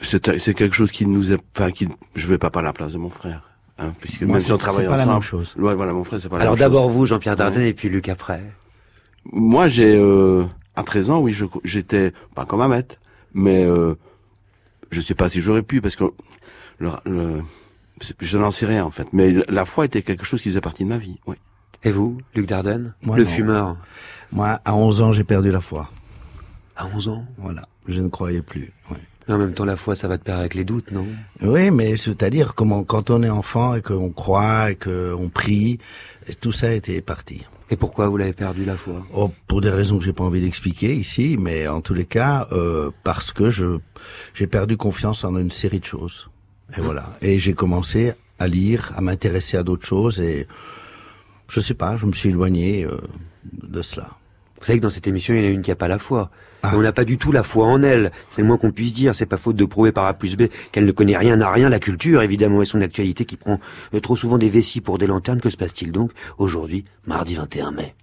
c'est, 0.00 0.20
quelque 0.20 0.74
chose 0.74 0.90
qui 0.90 1.06
nous 1.06 1.30
est, 1.32 1.38
enfin, 1.56 1.70
qui, 1.70 1.86
je 2.16 2.26
vais 2.26 2.38
pas 2.38 2.50
parler 2.50 2.66
à 2.66 2.70
la 2.70 2.72
place 2.72 2.92
de 2.92 2.98
mon 2.98 3.10
frère. 3.10 3.47
Hein, 3.78 3.92
puisque 4.00 4.22
Moi, 4.22 4.34
même 4.38 4.40
si 4.44 4.50
on 4.52 4.58
travaille 4.58 4.86
ensemble. 4.86 4.98
Pas 5.00 5.06
la 5.06 5.12
même 5.12 5.22
chose. 5.22 5.54
Ouais, 5.56 5.74
voilà, 5.74 5.92
mon 5.92 6.02
frère, 6.04 6.20
c'est 6.20 6.28
pas 6.28 6.36
la 6.36 6.42
Alors 6.42 6.54
même 6.54 6.58
chose. 6.58 6.68
d'abord 6.72 6.88
vous, 6.90 7.06
Jean-Pierre 7.06 7.36
Dardenne, 7.36 7.62
et 7.62 7.74
puis 7.74 7.88
Luc 7.88 8.08
après. 8.08 8.42
Moi, 9.32 9.68
j'ai 9.68 9.94
euh, 9.96 10.44
à 10.74 10.82
13 10.82 11.10
ans, 11.10 11.20
oui, 11.20 11.32
je- 11.32 11.44
j'étais 11.64 12.12
pas 12.34 12.44
comme 12.44 12.60
Ahmet, 12.60 12.86
mais 13.34 13.64
euh, 13.64 13.94
je 14.90 15.00
sais 15.00 15.14
pas 15.14 15.28
si 15.28 15.40
j'aurais 15.40 15.62
pu 15.62 15.80
parce 15.80 15.94
que 15.96 16.04
le, 16.78 16.90
le- 17.04 17.42
c'est- 18.00 18.16
je 18.20 18.36
n'en 18.38 18.50
sais 18.50 18.66
rien 18.66 18.84
en 18.84 18.90
fait. 18.90 19.06
Mais 19.12 19.32
la 19.48 19.64
foi 19.64 19.84
était 19.84 20.02
quelque 20.02 20.24
chose 20.24 20.42
qui 20.42 20.48
faisait 20.48 20.60
partie 20.60 20.82
de 20.84 20.88
ma 20.88 20.98
vie. 20.98 21.18
Oui. 21.26 21.36
Et 21.84 21.90
vous, 21.90 22.18
Luc 22.34 22.46
Dardenne 22.46 22.94
Moi, 23.02 23.16
Le 23.16 23.22
non. 23.24 23.28
fumeur 23.30 23.76
Moi, 24.32 24.58
à 24.64 24.74
11 24.74 25.02
ans, 25.02 25.12
j'ai 25.12 25.22
perdu 25.24 25.50
la 25.52 25.60
foi. 25.60 25.88
À 26.74 26.86
11 26.86 27.08
ans? 27.08 27.24
Voilà, 27.38 27.68
je 27.86 28.00
ne 28.00 28.08
croyais 28.08 28.42
plus. 28.42 28.72
ouais. 28.90 28.96
En 29.28 29.36
même 29.36 29.52
temps, 29.52 29.66
la 29.66 29.76
foi, 29.76 29.94
ça 29.94 30.08
va 30.08 30.16
de 30.16 30.22
pair 30.22 30.38
avec 30.38 30.54
les 30.54 30.64
doutes, 30.64 30.90
non? 30.90 31.06
Oui, 31.42 31.70
mais 31.70 31.96
c'est-à-dire 31.96 32.54
comment 32.54 32.82
quand 32.82 33.10
on 33.10 33.22
est 33.22 33.28
enfant 33.28 33.74
et 33.74 33.82
qu'on 33.82 34.10
croit 34.10 34.70
et 34.70 34.74
qu'on 34.76 35.28
prie, 35.28 35.78
tout 36.40 36.52
ça 36.52 36.72
était 36.72 37.02
parti. 37.02 37.44
Et 37.70 37.76
pourquoi 37.76 38.08
vous 38.08 38.16
l'avez 38.16 38.32
perdu, 38.32 38.64
la 38.64 38.78
foi? 38.78 39.06
Oh, 39.12 39.30
pour 39.46 39.60
des 39.60 39.68
raisons 39.68 39.98
que 39.98 40.04
j'ai 40.04 40.14
pas 40.14 40.24
envie 40.24 40.40
d'expliquer 40.40 40.94
ici, 40.94 41.36
mais 41.38 41.68
en 41.68 41.82
tous 41.82 41.92
les 41.92 42.06
cas, 42.06 42.48
euh, 42.52 42.90
parce 43.04 43.30
que 43.30 43.50
je 43.50 43.78
j'ai 44.32 44.46
perdu 44.46 44.78
confiance 44.78 45.24
en 45.24 45.36
une 45.36 45.50
série 45.50 45.80
de 45.80 45.84
choses. 45.84 46.30
Et 46.76 46.80
voilà. 46.80 47.04
Et 47.20 47.38
j'ai 47.38 47.52
commencé 47.52 48.14
à 48.38 48.48
lire, 48.48 48.92
à 48.96 49.02
m'intéresser 49.02 49.58
à 49.58 49.62
d'autres 49.62 49.86
choses, 49.86 50.20
et 50.20 50.46
je 51.48 51.60
sais 51.60 51.74
pas, 51.74 51.96
je 51.96 52.06
me 52.06 52.12
suis 52.12 52.30
éloigné 52.30 52.86
euh, 52.86 52.96
de 53.52 53.82
cela. 53.82 54.08
Vous 54.60 54.66
savez 54.66 54.78
que 54.78 54.82
dans 54.82 54.90
cette 54.90 55.06
émission, 55.06 55.34
il 55.34 55.40
y 55.40 55.46
en 55.46 55.48
a 55.48 55.50
une 55.50 55.62
qui 55.62 55.70
a 55.70 55.76
pas 55.76 55.88
la 55.88 55.98
foi. 55.98 56.30
Ah. 56.62 56.72
Et 56.72 56.76
on 56.76 56.82
n'a 56.82 56.92
pas 56.92 57.04
du 57.04 57.18
tout 57.18 57.32
la 57.32 57.42
foi 57.42 57.66
en 57.66 57.82
elle. 57.82 58.10
C'est 58.30 58.42
le 58.42 58.48
moins 58.48 58.58
qu'on 58.58 58.70
puisse 58.70 58.92
dire. 58.92 59.14
C'est 59.14 59.26
pas 59.26 59.36
faute 59.36 59.56
de 59.56 59.64
prouver 59.64 59.92
par 59.92 60.06
A 60.06 60.14
plus 60.14 60.36
B 60.36 60.44
qu'elle 60.72 60.84
ne 60.84 60.92
connaît 60.92 61.16
rien 61.16 61.40
à 61.40 61.50
rien. 61.50 61.68
La 61.68 61.78
culture, 61.78 62.22
évidemment, 62.22 62.62
et 62.62 62.64
son 62.64 62.80
actualité 62.80 63.24
qui 63.24 63.36
prend 63.36 63.60
euh, 63.94 64.00
trop 64.00 64.16
souvent 64.16 64.38
des 64.38 64.48
vessies 64.48 64.80
pour 64.80 64.98
des 64.98 65.06
lanternes. 65.06 65.40
Que 65.40 65.50
se 65.50 65.56
passe-t-il 65.56 65.92
donc 65.92 66.10
aujourd'hui, 66.38 66.84
mardi 67.06 67.34
21 67.34 67.72
mai? 67.72 67.94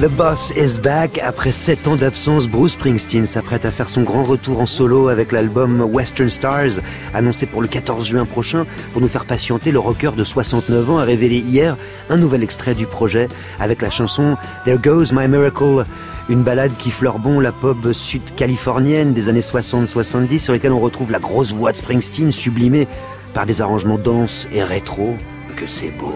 The 0.00 0.10
boss 0.10 0.52
is 0.54 0.78
back. 0.78 1.18
Après 1.24 1.52
sept 1.52 1.88
ans 1.88 1.96
d'absence, 1.96 2.46
Bruce 2.48 2.72
Springsteen 2.72 3.24
s'apprête 3.24 3.64
à 3.64 3.70
faire 3.70 3.88
son 3.88 4.02
grand 4.02 4.24
retour 4.24 4.60
en 4.60 4.66
solo 4.66 5.08
avec 5.08 5.32
l'album 5.32 5.80
Western 5.80 6.28
Stars, 6.28 6.80
annoncé 7.14 7.46
pour 7.46 7.62
le 7.62 7.68
14 7.68 8.06
juin 8.06 8.26
prochain. 8.26 8.66
Pour 8.92 9.00
nous 9.00 9.08
faire 9.08 9.24
patienter, 9.24 9.72
le 9.72 9.78
rocker 9.78 10.10
de 10.14 10.22
69 10.22 10.90
ans 10.90 10.98
a 10.98 11.04
révélé 11.04 11.36
hier 11.36 11.78
un 12.10 12.18
nouvel 12.18 12.42
extrait 12.42 12.74
du 12.74 12.84
projet 12.84 13.28
avec 13.58 13.80
la 13.80 13.88
chanson 13.88 14.36
There 14.66 14.76
Goes 14.76 15.14
My 15.14 15.28
Miracle. 15.28 15.86
Une 16.28 16.42
balade 16.42 16.72
qui 16.76 16.90
fleure 16.90 17.18
bon 17.18 17.40
la 17.40 17.52
pop 17.52 17.78
sud-californienne 17.92 19.14
des 19.14 19.30
années 19.30 19.40
60-70 19.40 20.40
sur 20.40 20.52
lesquelles 20.52 20.72
on 20.72 20.80
retrouve 20.80 21.10
la 21.10 21.20
grosse 21.20 21.52
voix 21.52 21.72
de 21.72 21.78
Springsteen 21.78 22.32
sublimée 22.32 22.86
par 23.32 23.46
des 23.46 23.62
arrangements 23.62 23.98
denses 23.98 24.46
et 24.52 24.62
rétro. 24.62 25.16
Que 25.56 25.66
c'est 25.66 25.90
beau. 25.98 26.12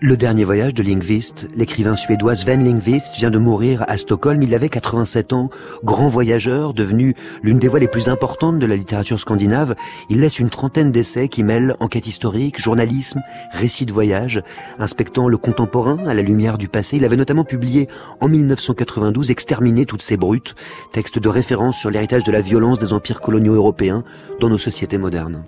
Le 0.00 0.16
dernier 0.16 0.44
voyage 0.44 0.74
de 0.74 0.84
Lindqvist, 0.84 1.48
l'écrivain 1.56 1.96
suédois 1.96 2.36
Sven 2.36 2.64
Lindqvist 2.64 3.16
vient 3.16 3.32
de 3.32 3.38
mourir 3.38 3.84
à 3.88 3.96
Stockholm. 3.96 4.40
Il 4.44 4.54
avait 4.54 4.68
87 4.68 5.32
ans, 5.32 5.50
grand 5.82 6.06
voyageur, 6.06 6.72
devenu 6.72 7.16
l'une 7.42 7.58
des 7.58 7.66
voix 7.66 7.80
les 7.80 7.88
plus 7.88 8.08
importantes 8.08 8.60
de 8.60 8.66
la 8.66 8.76
littérature 8.76 9.18
scandinave. 9.18 9.74
Il 10.08 10.20
laisse 10.20 10.38
une 10.38 10.50
trentaine 10.50 10.92
d'essais 10.92 11.26
qui 11.26 11.42
mêlent 11.42 11.74
enquête 11.80 12.06
historique, 12.06 12.62
journalisme, 12.62 13.22
récit 13.50 13.86
de 13.86 13.92
voyage, 13.92 14.40
inspectant 14.78 15.26
le 15.26 15.36
contemporain 15.36 15.98
à 16.06 16.14
la 16.14 16.22
lumière 16.22 16.58
du 16.58 16.68
passé. 16.68 16.98
Il 16.98 17.04
avait 17.04 17.16
notamment 17.16 17.44
publié 17.44 17.88
en 18.20 18.28
1992 18.28 19.32
Exterminer 19.32 19.84
toutes 19.84 20.02
ces 20.02 20.16
brutes, 20.16 20.54
texte 20.92 21.18
de 21.18 21.28
référence 21.28 21.76
sur 21.76 21.90
l'héritage 21.90 22.22
de 22.22 22.30
la 22.30 22.40
violence 22.40 22.78
des 22.78 22.92
empires 22.92 23.20
coloniaux 23.20 23.54
européens 23.54 24.04
dans 24.38 24.48
nos 24.48 24.58
sociétés 24.58 24.96
modernes. 24.96 25.42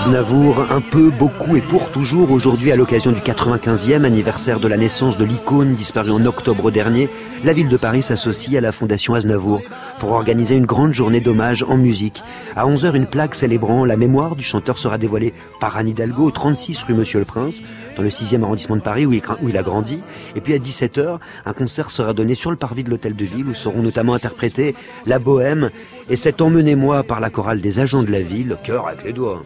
Aznavour, 0.00 0.72
un 0.72 0.80
peu, 0.80 1.10
beaucoup 1.10 1.56
et 1.56 1.60
pour 1.60 1.90
toujours, 1.90 2.30
aujourd'hui 2.30 2.72
à 2.72 2.76
l'occasion 2.76 3.12
du 3.12 3.20
95e 3.20 4.04
anniversaire 4.04 4.58
de 4.58 4.66
la 4.66 4.78
naissance 4.78 5.18
de 5.18 5.26
l'icône 5.26 5.74
disparue 5.74 6.12
en 6.12 6.24
octobre 6.24 6.70
dernier, 6.70 7.10
la 7.44 7.52
ville 7.52 7.68
de 7.68 7.76
Paris 7.76 8.02
s'associe 8.02 8.56
à 8.56 8.62
la 8.62 8.72
Fondation 8.72 9.12
Aznavour 9.12 9.60
pour 9.98 10.12
organiser 10.12 10.54
une 10.54 10.64
grande 10.64 10.94
journée 10.94 11.20
d'hommage 11.20 11.64
en 11.64 11.76
musique. 11.76 12.22
À 12.56 12.66
11h, 12.66 12.96
une 12.96 13.06
plaque 13.06 13.34
célébrant 13.34 13.84
la 13.84 13.98
mémoire 13.98 14.36
du 14.36 14.42
chanteur 14.42 14.78
sera 14.78 14.96
dévoilée 14.96 15.34
par 15.60 15.76
Anne 15.76 15.88
Hidalgo 15.88 16.24
au 16.24 16.30
36 16.30 16.82
rue 16.84 16.94
Monsieur 16.94 17.18
le 17.18 17.26
Prince. 17.26 17.60
dans 17.94 18.02
le 18.02 18.08
6e 18.08 18.42
arrondissement 18.42 18.76
de 18.76 18.80
Paris 18.80 19.04
où 19.04 19.12
il, 19.12 19.20
où 19.42 19.50
il 19.50 19.58
a 19.58 19.62
grandi. 19.62 20.00
Et 20.34 20.40
puis 20.40 20.54
à 20.54 20.58
17h, 20.58 21.18
un 21.44 21.52
concert 21.52 21.90
sera 21.90 22.14
donné 22.14 22.34
sur 22.34 22.50
le 22.50 22.56
parvis 22.56 22.84
de 22.84 22.88
l'hôtel 22.88 23.14
de 23.14 23.24
ville 23.26 23.48
où 23.48 23.54
seront 23.54 23.82
notamment 23.82 24.14
interprétés 24.14 24.74
La 25.04 25.18
Bohème 25.18 25.68
et 26.08 26.16
cet 26.16 26.40
Emmenez-moi 26.40 27.02
par 27.02 27.20
la 27.20 27.28
chorale 27.28 27.60
des 27.60 27.80
agents 27.80 28.02
de 28.02 28.10
la 28.10 28.22
ville, 28.22 28.56
cœur 28.64 28.88
avec 28.88 29.04
les 29.04 29.12
doigts. 29.12 29.42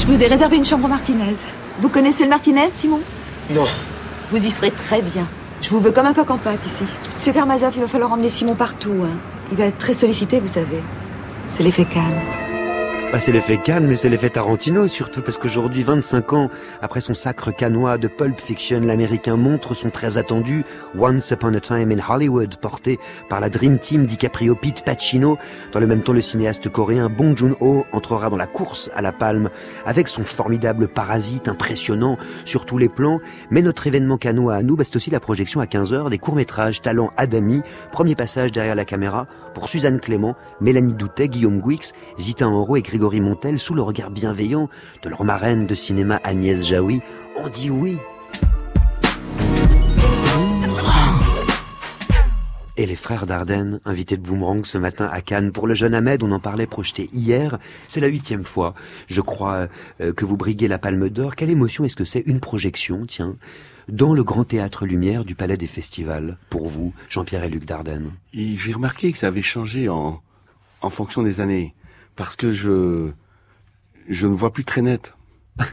Je 0.00 0.06
vous 0.06 0.22
ai 0.22 0.28
réservé 0.28 0.56
une 0.56 0.64
chambre 0.64 0.88
Martinez. 0.88 1.36
Vous 1.78 1.90
connaissez 1.90 2.24
le 2.24 2.30
Martinez, 2.30 2.70
Simon? 2.70 3.00
Non. 3.54 3.66
Vous 4.30 4.44
y 4.44 4.50
serez 4.50 4.70
très 4.70 5.02
bien. 5.02 5.26
Je 5.60 5.68
vous 5.68 5.78
veux 5.78 5.90
comme 5.90 6.06
un 6.06 6.14
coq 6.14 6.30
en 6.30 6.38
pâte 6.38 6.66
ici. 6.66 6.84
Monsieur 7.14 7.34
Karmazov, 7.34 7.72
il 7.76 7.82
va 7.82 7.86
falloir 7.86 8.10
emmener 8.10 8.30
Simon 8.30 8.54
partout. 8.54 9.04
Hein. 9.04 9.18
Il 9.52 9.58
va 9.58 9.66
être 9.66 9.78
très 9.78 9.92
sollicité, 9.92 10.40
vous 10.40 10.48
savez. 10.48 10.82
C'est 11.48 11.62
l'effet 11.62 11.84
calme. 11.84 12.18
Bah, 13.12 13.18
c'est 13.18 13.32
l'effet 13.32 13.56
Cannes, 13.58 13.88
mais 13.88 13.96
c'est 13.96 14.08
l'effet 14.08 14.30
Tarantino 14.30 14.86
surtout, 14.86 15.20
parce 15.20 15.36
qu'aujourd'hui, 15.36 15.82
25 15.82 16.32
ans 16.32 16.48
après 16.80 17.00
son 17.00 17.12
sacre 17.12 17.50
canois 17.50 17.98
de 17.98 18.06
Pulp 18.06 18.40
Fiction, 18.40 18.78
l'américain 18.78 19.34
montre 19.34 19.74
son 19.74 19.90
très 19.90 20.16
attendu 20.16 20.64
Once 20.96 21.28
Upon 21.32 21.54
a 21.54 21.60
Time 21.60 21.90
in 21.90 21.98
Hollywood, 22.08 22.54
porté 22.58 23.00
par 23.28 23.40
la 23.40 23.48
Dream 23.48 23.80
Team 23.80 24.06
DiCaprio 24.06 24.54
Pete 24.54 24.84
Pacino. 24.84 25.38
Dans 25.72 25.80
le 25.80 25.88
même 25.88 26.02
temps, 26.02 26.12
le 26.12 26.20
cinéaste 26.20 26.68
coréen 26.68 27.08
Bong 27.08 27.36
Joon-ho 27.36 27.84
entrera 27.90 28.30
dans 28.30 28.36
la 28.36 28.46
course 28.46 28.92
à 28.94 29.02
la 29.02 29.10
palme 29.10 29.50
avec 29.84 30.06
son 30.06 30.22
formidable 30.22 30.86
parasite 30.86 31.48
impressionnant 31.48 32.16
sur 32.44 32.64
tous 32.64 32.78
les 32.78 32.88
plans. 32.88 33.18
Mais 33.50 33.60
notre 33.60 33.88
événement 33.88 34.18
canois 34.18 34.54
à 34.54 34.62
nous, 34.62 34.76
bah, 34.76 34.84
c'est 34.84 34.94
aussi 34.94 35.10
la 35.10 35.18
projection 35.18 35.60
à 35.60 35.64
15h 35.64 36.10
des 36.10 36.18
courts-métrages 36.18 36.80
Talent 36.80 37.10
Adami, 37.16 37.62
premier 37.90 38.14
passage 38.14 38.52
derrière 38.52 38.76
la 38.76 38.84
caméra 38.84 39.26
pour 39.52 39.68
Suzanne 39.68 39.98
Clément, 39.98 40.36
Mélanie 40.60 40.94
Doutet, 40.94 41.26
Guillaume 41.26 41.60
Guix, 41.60 41.92
Zita 42.16 42.46
Enro 42.46 42.76
et 42.76 42.82
Grégory 42.82 42.99
Montel, 43.00 43.58
sous 43.58 43.74
le 43.74 43.82
regard 43.82 44.10
bienveillant 44.10 44.68
de 45.02 45.08
leur 45.08 45.24
marraine 45.24 45.66
de 45.66 45.74
cinéma 45.74 46.20
Agnès 46.22 46.66
Jaoui, 46.66 47.00
on 47.36 47.48
dit 47.48 47.70
oui. 47.70 47.98
Et 52.76 52.86
les 52.86 52.96
frères 52.96 53.26
Dardenne, 53.26 53.80
invités 53.84 54.16
de 54.16 54.22
Boomerang 54.22 54.64
ce 54.64 54.78
matin 54.78 55.08
à 55.12 55.20
Cannes. 55.20 55.52
Pour 55.52 55.66
le 55.66 55.74
jeune 55.74 55.92
Ahmed, 55.92 56.22
on 56.22 56.32
en 56.32 56.40
parlait 56.40 56.66
projeté 56.66 57.10
hier. 57.12 57.58
C'est 57.88 58.00
la 58.00 58.06
huitième 58.06 58.44
fois, 58.44 58.74
je 59.08 59.20
crois, 59.20 59.68
euh, 60.00 60.12
que 60.14 60.24
vous 60.24 60.38
briguez 60.38 60.68
la 60.68 60.78
Palme 60.78 61.10
d'Or. 61.10 61.36
Quelle 61.36 61.50
émotion 61.50 61.84
est-ce 61.84 61.96
que 61.96 62.04
c'est 62.04 62.26
une 62.26 62.40
projection, 62.40 63.04
tiens, 63.06 63.36
dans 63.88 64.14
le 64.14 64.24
Grand 64.24 64.44
Théâtre 64.44 64.86
Lumière 64.86 65.24
du 65.24 65.34
Palais 65.34 65.58
des 65.58 65.66
Festivals, 65.66 66.38
pour 66.48 66.68
vous, 66.68 66.94
Jean-Pierre 67.10 67.44
et 67.44 67.50
Luc 67.50 67.66
Dardenne? 67.66 68.12
J'ai 68.32 68.72
remarqué 68.72 69.12
que 69.12 69.18
ça 69.18 69.26
avait 69.26 69.42
changé 69.42 69.90
en, 69.90 70.22
en 70.80 70.90
fonction 70.90 71.22
des 71.22 71.40
années 71.40 71.74
parce 72.20 72.36
que 72.36 72.52
je 72.52 73.12
je 74.10 74.26
ne 74.26 74.34
vois 74.34 74.52
plus 74.52 74.64
très 74.64 74.82
net. 74.82 75.14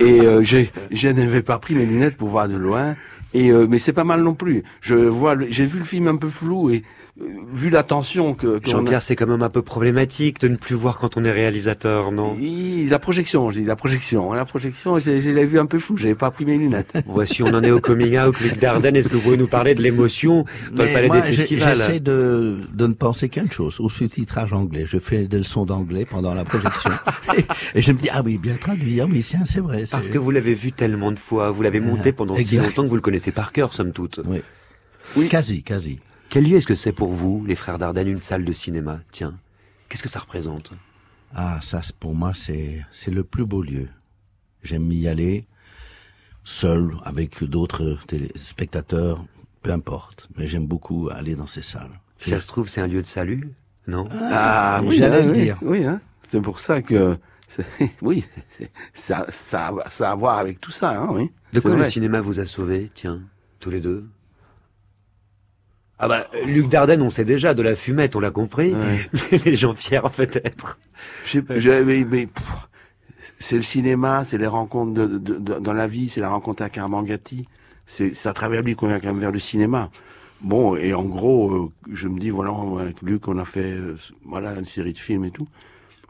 et 0.00 0.20
euh, 0.20 0.42
j'ai 0.42 0.70
je 0.90 1.08
n'avais 1.08 1.40
pas 1.40 1.58
pris 1.58 1.74
mes 1.74 1.86
lunettes 1.86 2.18
pour 2.18 2.28
voir 2.28 2.46
de 2.46 2.56
loin. 2.56 2.94
Et 3.32 3.50
euh, 3.50 3.66
mais 3.66 3.78
c'est 3.78 3.94
pas 3.94 4.04
mal 4.04 4.22
non 4.22 4.34
plus. 4.34 4.64
Je 4.82 4.94
vois, 4.94 5.34
j'ai 5.48 5.64
vu 5.64 5.78
le 5.78 5.84
film 5.84 6.08
un 6.08 6.16
peu 6.16 6.28
flou 6.28 6.68
et 6.68 6.82
vu 7.16 7.68
l'attention 7.68 8.34
que, 8.34 8.58
que 8.58 8.70
Jean-Pierre, 8.70 9.02
c'est 9.02 9.16
quand 9.16 9.26
même 9.26 9.42
un 9.42 9.50
peu 9.50 9.60
problématique 9.60 10.40
de 10.40 10.48
ne 10.48 10.56
plus 10.56 10.74
voir 10.74 10.98
quand 10.98 11.16
on 11.18 11.24
est 11.24 11.30
réalisateur, 11.30 12.10
non? 12.10 12.34
Oui, 12.38 12.86
La 12.88 12.98
projection, 12.98 13.50
j'ai 13.50 13.64
la 13.64 13.76
projection, 13.76 14.32
la 14.32 14.46
projection, 14.46 14.98
j'ai 14.98 15.20
l'ai 15.20 15.44
vu 15.44 15.58
un 15.58 15.66
peu 15.66 15.78
flou, 15.78 15.98
j'avais 15.98 16.14
pas 16.14 16.30
pris 16.30 16.46
mes 16.46 16.56
lunettes. 16.56 16.92
Voici, 17.06 17.42
on 17.42 17.48
en 17.48 17.62
est 17.62 17.70
au 17.70 17.80
coming 17.80 18.18
out, 18.18 18.38
Luc 18.40 18.58
Dardenne. 18.58 18.96
Est-ce 18.96 19.10
que 19.10 19.16
vous 19.16 19.22
pouvez 19.22 19.36
nous 19.36 19.46
parler 19.46 19.74
de 19.74 19.82
l'émotion 19.82 20.46
dans 20.72 20.84
le 20.84 20.92
palais 20.92 21.10
des 21.10 21.22
festivals? 21.22 21.76
J'essaie 21.76 22.00
de, 22.00 22.58
de 22.72 22.86
ne 22.86 22.94
penser 22.94 23.28
qu'à 23.28 23.42
une 23.42 23.52
chose, 23.52 23.78
au 23.80 23.90
sous-titrage 23.90 24.54
anglais. 24.54 24.84
Je 24.86 24.98
fais 24.98 25.26
des 25.26 25.38
leçons 25.38 25.66
d'anglais 25.66 26.06
pendant 26.06 26.32
la 26.32 26.44
projection 26.44 26.90
et, 27.74 27.82
je 27.82 27.92
me 27.92 27.98
dis 27.98 28.08
ah 28.10 28.22
oui, 28.24 28.38
bien 28.38 28.56
traduit, 28.56 29.00
ah 29.00 29.06
oui, 29.10 29.22
c'est 29.22 29.60
vrai. 29.60 29.84
Parce 29.90 30.08
que 30.08 30.18
vous 30.18 30.30
l'avez 30.30 30.54
vu 30.54 30.72
tellement 30.72 31.12
de 31.12 31.18
fois, 31.18 31.50
vous 31.50 31.62
l'avez 31.62 31.80
monté 31.80 32.12
pendant 32.12 32.36
si 32.38 32.56
longtemps 32.56 32.84
que 32.84 32.88
vous 32.88 32.94
le 32.94 33.02
connaissez 33.02 33.32
par 33.32 33.52
cœur, 33.52 33.74
somme 33.74 33.92
toute. 33.92 34.20
Oui. 34.26 34.42
Oui. 35.16 35.28
Quasi, 35.28 35.62
quasi. 35.62 35.98
Quel 36.32 36.44
lieu 36.44 36.56
est-ce 36.56 36.66
que 36.66 36.74
c'est 36.74 36.92
pour 36.92 37.12
vous, 37.12 37.44
les 37.44 37.54
frères 37.54 37.76
Dardenne, 37.76 38.08
une 38.08 38.18
salle 38.18 38.46
de 38.46 38.54
cinéma? 38.54 39.00
Tiens, 39.10 39.38
qu'est-ce 39.90 40.02
que 40.02 40.08
ça 40.08 40.18
représente? 40.18 40.72
Ah, 41.34 41.58
ça, 41.60 41.82
pour 42.00 42.14
moi, 42.14 42.32
c'est 42.34 42.86
c'est 42.90 43.10
le 43.10 43.22
plus 43.22 43.44
beau 43.44 43.60
lieu. 43.60 43.90
J'aime 44.62 44.90
y 44.92 45.08
aller, 45.08 45.44
seul, 46.42 46.96
avec 47.04 47.44
d'autres 47.44 47.98
spectateurs, 48.34 49.22
peu 49.60 49.72
importe. 49.72 50.30
Mais 50.38 50.46
j'aime 50.46 50.66
beaucoup 50.66 51.10
aller 51.12 51.36
dans 51.36 51.46
ces 51.46 51.60
salles. 51.60 52.00
Si 52.16 52.30
ça 52.30 52.40
se 52.40 52.46
trouve, 52.46 52.66
c'est 52.66 52.80
un 52.80 52.86
lieu 52.86 53.02
de 53.02 53.06
salut, 53.06 53.52
non? 53.86 54.08
Ah, 54.10 54.80
oui, 54.82 54.96
j'allais 54.96 55.24
le 55.24 55.32
dire. 55.32 55.58
Oui, 55.60 55.84
hein 55.84 56.00
c'est 56.30 56.40
pour 56.40 56.60
ça 56.60 56.80
que 56.80 57.18
oui, 58.00 58.24
ça, 58.94 59.26
ça, 59.30 59.70
ça 59.90 60.08
a 60.08 60.12
à 60.12 60.14
voir 60.14 60.38
avec 60.38 60.62
tout 60.62 60.72
ça, 60.72 60.98
hein, 60.98 61.08
oui. 61.10 61.30
De 61.52 61.60
quoi 61.60 61.76
le 61.76 61.84
cinéma 61.84 62.22
vous 62.22 62.40
a 62.40 62.46
sauvé, 62.46 62.90
tiens, 62.94 63.20
tous 63.60 63.68
les 63.68 63.82
deux? 63.82 64.08
Ah 66.02 66.08
bah, 66.08 66.26
Luc 66.46 66.68
Dardenne, 66.68 67.00
on 67.00 67.10
sait 67.10 67.24
déjà, 67.24 67.54
de 67.54 67.62
la 67.62 67.76
fumette, 67.76 68.16
on 68.16 68.20
l'a 68.20 68.32
compris. 68.32 68.74
Mais 69.44 69.54
Jean-Pierre, 69.54 70.10
peut-être. 70.10 70.80
Mais, 71.32 72.28
c'est 73.38 73.54
le 73.54 73.62
cinéma, 73.62 74.24
c'est 74.24 74.36
les 74.36 74.48
rencontres 74.48 74.94
de, 74.94 75.06
de, 75.06 75.38
dans 75.38 75.72
la 75.72 75.86
vie, 75.86 76.08
c'est 76.08 76.20
la 76.20 76.30
rencontre 76.30 76.62
avec 76.62 76.76
Armand 76.76 77.04
Gatti. 77.04 77.46
C'est 77.86 78.26
à 78.26 78.32
travers 78.32 78.62
lui 78.62 78.74
qu'on 78.74 78.90
a 78.90 78.98
quand 78.98 79.06
même 79.06 79.20
vers 79.20 79.30
le 79.30 79.38
cinéma. 79.38 79.90
Bon, 80.40 80.74
et 80.74 80.92
en 80.92 81.04
gros, 81.04 81.52
euh, 81.52 81.70
je 81.92 82.08
me 82.08 82.18
dis, 82.18 82.30
voilà, 82.30 82.52
avec 82.80 83.00
Luc, 83.02 83.28
on 83.28 83.38
a 83.38 83.44
fait 83.44 83.70
euh, 83.70 83.94
voilà 84.24 84.58
une 84.58 84.64
série 84.64 84.92
de 84.92 84.98
films 84.98 85.24
et 85.24 85.30
tout. 85.30 85.46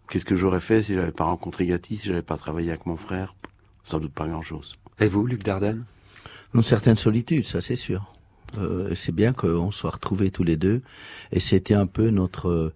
Qu'est-ce 0.09 0.25
que 0.25 0.37
j'aurais 0.37 0.61
fait 0.61 0.83
si 0.83 0.95
j'avais 0.95 1.13
pas 1.13 1.25
rencontré 1.25 1.67
Gatti, 1.67 1.99
si 1.99 2.07
j'avais 2.07 2.23
pas 2.23 2.39
travaillé 2.39 2.71
avec 2.71 2.87
mon 2.87 2.97
frère? 2.97 3.35
Sans 3.85 3.99
doute 3.99 4.15
pas 4.15 4.27
grand-chose. 4.27 4.73
Et 5.01 5.09
vous, 5.09 5.27
Luc 5.27 5.43
Dardenne? 5.43 5.85
Une 6.55 6.63
certaine 6.63 6.97
solitude, 6.97 7.45
ça 7.45 7.61
c'est 7.61 7.77
sûr. 7.77 8.11
Euh, 8.59 8.95
c'est 8.95 9.15
bien 9.15 9.33
qu'on 9.33 9.71
soit 9.71 9.91
retrouvés 9.91 10.31
tous 10.31 10.45
les 10.45 10.57
deux. 10.57 10.83
Et 11.33 11.41
c'était 11.41 11.75
un 11.75 11.87
peu 11.87 12.11
notre, 12.11 12.73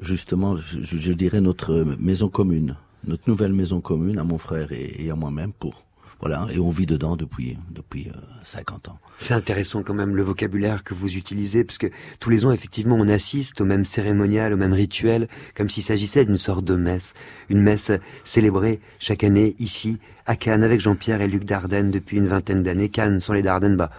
justement, 0.00 0.56
je, 0.56 1.12
dirais 1.12 1.40
notre 1.40 1.84
maison 1.98 2.28
commune, 2.28 2.76
notre 3.06 3.28
nouvelle 3.28 3.52
maison 3.52 3.80
commune 3.80 4.18
à 4.18 4.24
mon 4.24 4.38
frère 4.38 4.72
et, 4.72 5.10
à 5.10 5.14
moi-même 5.14 5.52
pour. 5.52 5.84
Voilà, 6.20 6.46
et 6.54 6.60
on 6.60 6.70
vit 6.70 6.86
dedans 6.86 7.16
depuis 7.16 7.58
depuis 7.72 8.06
50 8.44 8.86
euh, 8.86 8.90
ans. 8.92 8.98
C'est 9.18 9.34
intéressant 9.34 9.82
quand 9.82 9.92
même 9.92 10.14
le 10.14 10.22
vocabulaire 10.22 10.84
que 10.84 10.94
vous 10.94 11.16
utilisez, 11.16 11.64
parce 11.64 11.78
que 11.78 11.88
tous 12.20 12.30
les 12.30 12.44
ans, 12.44 12.52
effectivement, 12.52 12.94
on 12.94 13.08
assiste 13.08 13.60
au 13.60 13.64
même 13.64 13.84
cérémonial, 13.84 14.52
au 14.52 14.56
même 14.56 14.72
rituel, 14.72 15.26
comme 15.56 15.68
s'il 15.68 15.82
s'agissait 15.82 16.24
d'une 16.24 16.38
sorte 16.38 16.64
de 16.64 16.76
messe. 16.76 17.14
Une 17.48 17.60
messe 17.60 17.90
célébrée 18.22 18.78
chaque 19.00 19.24
année 19.24 19.56
ici, 19.58 19.98
à 20.26 20.36
Cannes, 20.36 20.62
avec 20.62 20.80
Jean-Pierre 20.80 21.22
et 21.22 21.26
Luc 21.26 21.42
Dardenne 21.42 21.90
depuis 21.90 22.18
une 22.18 22.28
vingtaine 22.28 22.62
d'années. 22.62 22.88
Cannes 22.88 23.18
sans 23.18 23.32
les 23.32 23.42
Dardennes, 23.42 23.76
bah, 23.76 23.90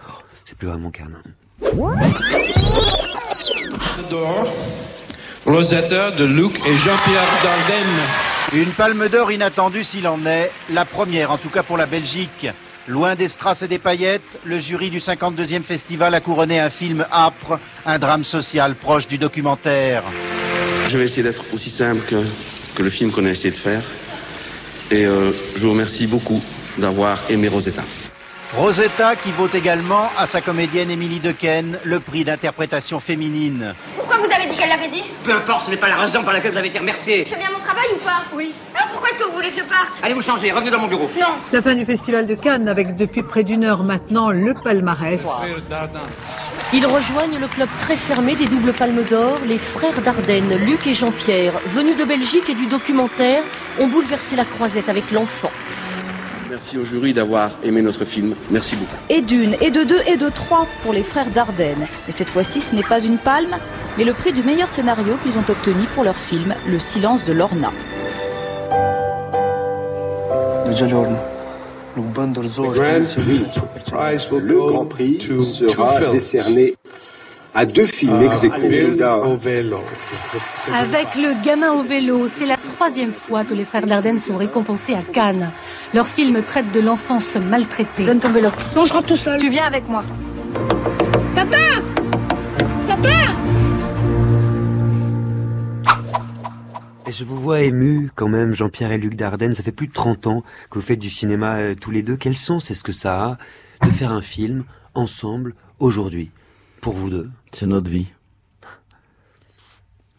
c'est 0.54 0.58
plus 0.58 0.68
vraiment 0.68 0.90
canin. 0.90 1.22
d'or, 4.10 4.52
Rosetta 5.46 6.12
de 6.12 6.24
Luc 6.24 6.60
et 6.66 6.76
Jean-Pierre 6.76 7.40
Dardenne. 7.42 8.02
Une 8.52 8.72
palme 8.72 9.08
d'or 9.08 9.32
inattendue 9.32 9.84
s'il 9.84 10.06
en 10.06 10.24
est, 10.26 10.50
la 10.70 10.84
première 10.84 11.30
en 11.30 11.38
tout 11.38 11.48
cas 11.48 11.62
pour 11.62 11.76
la 11.76 11.86
Belgique. 11.86 12.46
Loin 12.86 13.14
des 13.14 13.28
strass 13.28 13.62
et 13.62 13.68
des 13.68 13.78
paillettes, 13.78 14.38
le 14.44 14.58
jury 14.58 14.90
du 14.90 14.98
52e 14.98 15.62
festival 15.62 16.14
a 16.14 16.20
couronné 16.20 16.60
un 16.60 16.68
film 16.68 17.04
âpre, 17.10 17.58
un 17.86 17.98
drame 17.98 18.24
social 18.24 18.74
proche 18.74 19.08
du 19.08 19.16
documentaire. 19.16 20.04
Je 20.88 20.98
vais 20.98 21.04
essayer 21.04 21.22
d'être 21.22 21.44
aussi 21.54 21.70
simple 21.70 22.02
que, 22.06 22.22
que, 22.76 22.82
le 22.82 22.90
film 22.90 23.10
qu'on 23.10 23.24
a 23.24 23.30
essayé 23.30 23.52
de 23.52 23.56
faire. 23.56 23.82
Et 24.90 25.06
euh, 25.06 25.32
je 25.56 25.64
vous 25.64 25.72
remercie 25.72 26.06
beaucoup 26.06 26.42
d'avoir 26.76 27.30
aimé 27.30 27.48
Rosetta. 27.48 27.84
Rosetta 28.56 29.16
qui 29.16 29.32
vaut 29.32 29.48
également 29.52 30.10
à 30.16 30.26
sa 30.26 30.40
comédienne 30.40 30.88
Émilie 30.88 31.18
Dequesne 31.18 31.80
le 31.82 31.98
prix 31.98 32.24
d'interprétation 32.24 33.00
féminine. 33.00 33.74
Pourquoi 33.96 34.18
vous 34.18 34.32
avez 34.32 34.46
dit 34.48 34.56
qu'elle 34.56 34.68
l'avait 34.68 34.88
dit 34.90 35.02
Peu 35.24 35.32
importe, 35.32 35.66
ce 35.66 35.70
n'est 35.72 35.76
pas 35.76 35.88
la 35.88 35.96
raison 35.96 36.22
pour 36.22 36.32
laquelle 36.32 36.52
vous 36.52 36.58
avez 36.58 36.68
été 36.68 36.78
remercié. 36.78 37.24
Je 37.24 37.30
fais 37.30 37.38
bien 37.38 37.50
mon 37.50 37.58
travail 37.58 37.86
ou 37.96 38.04
pas 38.04 38.22
Oui. 38.32 38.54
Alors 38.76 38.92
pourquoi 38.92 39.08
est-ce 39.10 39.18
que 39.18 39.28
vous 39.28 39.34
voulez 39.34 39.50
que 39.50 39.56
je 39.56 39.64
parte 39.64 39.98
Allez 40.04 40.14
vous 40.14 40.22
changer, 40.22 40.52
revenez 40.52 40.70
dans 40.70 40.78
mon 40.78 40.86
bureau. 40.86 41.10
Non. 41.20 41.34
La 41.52 41.62
fin 41.62 41.74
du 41.74 41.84
festival 41.84 42.28
de 42.28 42.36
Cannes 42.36 42.68
avec 42.68 42.94
depuis 42.94 43.24
près 43.24 43.42
d'une 43.42 43.64
heure 43.64 43.82
maintenant 43.82 44.30
le 44.30 44.54
palmarès. 44.54 45.20
Ils 46.72 46.86
rejoignent 46.86 47.40
le 47.40 47.48
club 47.48 47.68
très 47.80 47.96
fermé 47.96 48.36
des 48.36 48.46
doubles 48.46 48.72
palmes 48.72 49.02
d'or. 49.02 49.40
Les 49.44 49.58
frères 49.58 50.00
Dardenne, 50.00 50.54
Luc 50.58 50.86
et 50.86 50.94
Jean-Pierre, 50.94 51.54
venus 51.74 51.96
de 51.96 52.04
Belgique 52.04 52.48
et 52.48 52.54
du 52.54 52.66
documentaire, 52.66 53.42
ont 53.80 53.88
bouleversé 53.88 54.36
la 54.36 54.44
croisette 54.44 54.88
avec 54.88 55.10
l'enfant. 55.10 55.50
Merci 56.54 56.78
au 56.78 56.84
jury 56.84 57.12
d'avoir 57.12 57.50
aimé 57.64 57.82
notre 57.82 58.04
film. 58.04 58.36
Merci 58.48 58.76
beaucoup. 58.76 58.94
Et 59.08 59.22
d'une, 59.22 59.56
et 59.60 59.72
de 59.72 59.82
deux, 59.82 60.00
et 60.06 60.16
de 60.16 60.28
trois 60.28 60.68
pour 60.84 60.92
les 60.92 61.02
frères 61.02 61.28
Dardenne. 61.32 61.84
Et 62.08 62.12
cette 62.12 62.30
fois-ci, 62.30 62.60
ce 62.60 62.72
n'est 62.76 62.84
pas 62.84 63.02
une 63.02 63.18
palme, 63.18 63.56
mais 63.98 64.04
le 64.04 64.14
prix 64.14 64.32
du 64.32 64.44
meilleur 64.44 64.68
scénario 64.68 65.16
qu'ils 65.24 65.36
ont 65.36 65.44
obtenu 65.48 65.84
pour 65.96 66.04
leur 66.04 66.16
film 66.28 66.54
Le 66.68 66.78
silence 66.78 67.24
de 67.24 67.32
Lorna. 67.32 67.72
Le 74.46 74.68
Grand 74.68 74.86
Prix 74.86 75.18
sera 75.22 76.00
décerné 76.12 76.76
à 77.52 77.66
deux 77.66 77.86
films 77.86 78.22
ex 78.22 78.44
Avec 78.44 78.54
le 81.16 81.44
gamin 81.44 81.72
au 81.72 81.82
vélo, 81.82 82.28
c'est 82.28 82.46
la 82.46 82.56
troisième 82.84 83.14
fois 83.14 83.44
que 83.44 83.54
les 83.54 83.64
frères 83.64 83.86
Dardenne 83.86 84.18
sont 84.18 84.36
récompensés 84.36 84.92
à 84.92 85.00
Cannes. 85.00 85.50
Leur 85.94 86.06
film 86.06 86.42
traite 86.42 86.70
de 86.70 86.80
l'enfance 86.80 87.36
maltraitée. 87.36 88.04
Donne 88.04 88.20
ton 88.20 88.30
vélo. 88.30 88.50
Non, 88.76 88.84
je 88.84 88.92
rentre 88.92 89.06
tout 89.06 89.16
seul. 89.16 89.40
Tu 89.40 89.48
viens 89.48 89.64
avec 89.64 89.88
moi. 89.88 90.04
Papa 91.34 91.56
Papa 92.86 93.08
Et 97.06 97.12
je 97.12 97.24
vous 97.24 97.40
vois 97.40 97.62
ému 97.62 98.10
quand 98.14 98.28
même, 98.28 98.54
Jean-Pierre 98.54 98.92
et 98.92 98.98
Luc 98.98 99.14
Dardenne. 99.14 99.54
Ça 99.54 99.62
fait 99.62 99.72
plus 99.72 99.86
de 99.86 99.94
30 99.94 100.26
ans 100.26 100.44
que 100.68 100.78
vous 100.78 100.84
faites 100.84 100.98
du 100.98 101.08
cinéma 101.08 101.54
euh, 101.56 101.74
tous 101.74 101.90
les 101.90 102.02
deux. 102.02 102.18
Quel 102.18 102.36
sens 102.36 102.70
est-ce 102.70 102.84
que 102.84 102.92
ça 102.92 103.24
a 103.24 103.38
de 103.86 103.90
faire 103.90 104.12
un 104.12 104.20
film 104.20 104.64
ensemble 104.92 105.54
aujourd'hui 105.78 106.30
pour 106.82 106.92
vous 106.92 107.08
deux? 107.08 107.30
C'est 107.50 107.66
notre 107.66 107.90
vie. 107.90 108.08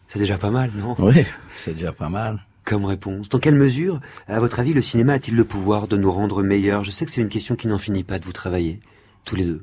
C'est 0.08 0.18
déjà 0.18 0.36
pas 0.36 0.50
mal, 0.50 0.72
non? 0.74 0.96
Oui, 0.98 1.24
c'est 1.58 1.74
déjà 1.74 1.92
pas 1.92 2.08
mal. 2.08 2.45
Comme 2.66 2.84
réponse. 2.84 3.28
Dans 3.28 3.38
quelle 3.38 3.54
mesure, 3.54 4.00
à 4.26 4.40
votre 4.40 4.58
avis, 4.58 4.74
le 4.74 4.82
cinéma 4.82 5.12
a-t-il 5.14 5.36
le 5.36 5.44
pouvoir 5.44 5.86
de 5.86 5.96
nous 5.96 6.10
rendre 6.10 6.42
meilleurs? 6.42 6.82
Je 6.82 6.90
sais 6.90 7.04
que 7.06 7.12
c'est 7.12 7.20
une 7.22 7.28
question 7.28 7.54
qui 7.56 7.68
n'en 7.68 7.78
finit 7.78 8.02
pas 8.02 8.18
de 8.18 8.24
vous 8.24 8.32
travailler, 8.32 8.80
tous 9.24 9.36
les 9.36 9.44
deux. 9.44 9.60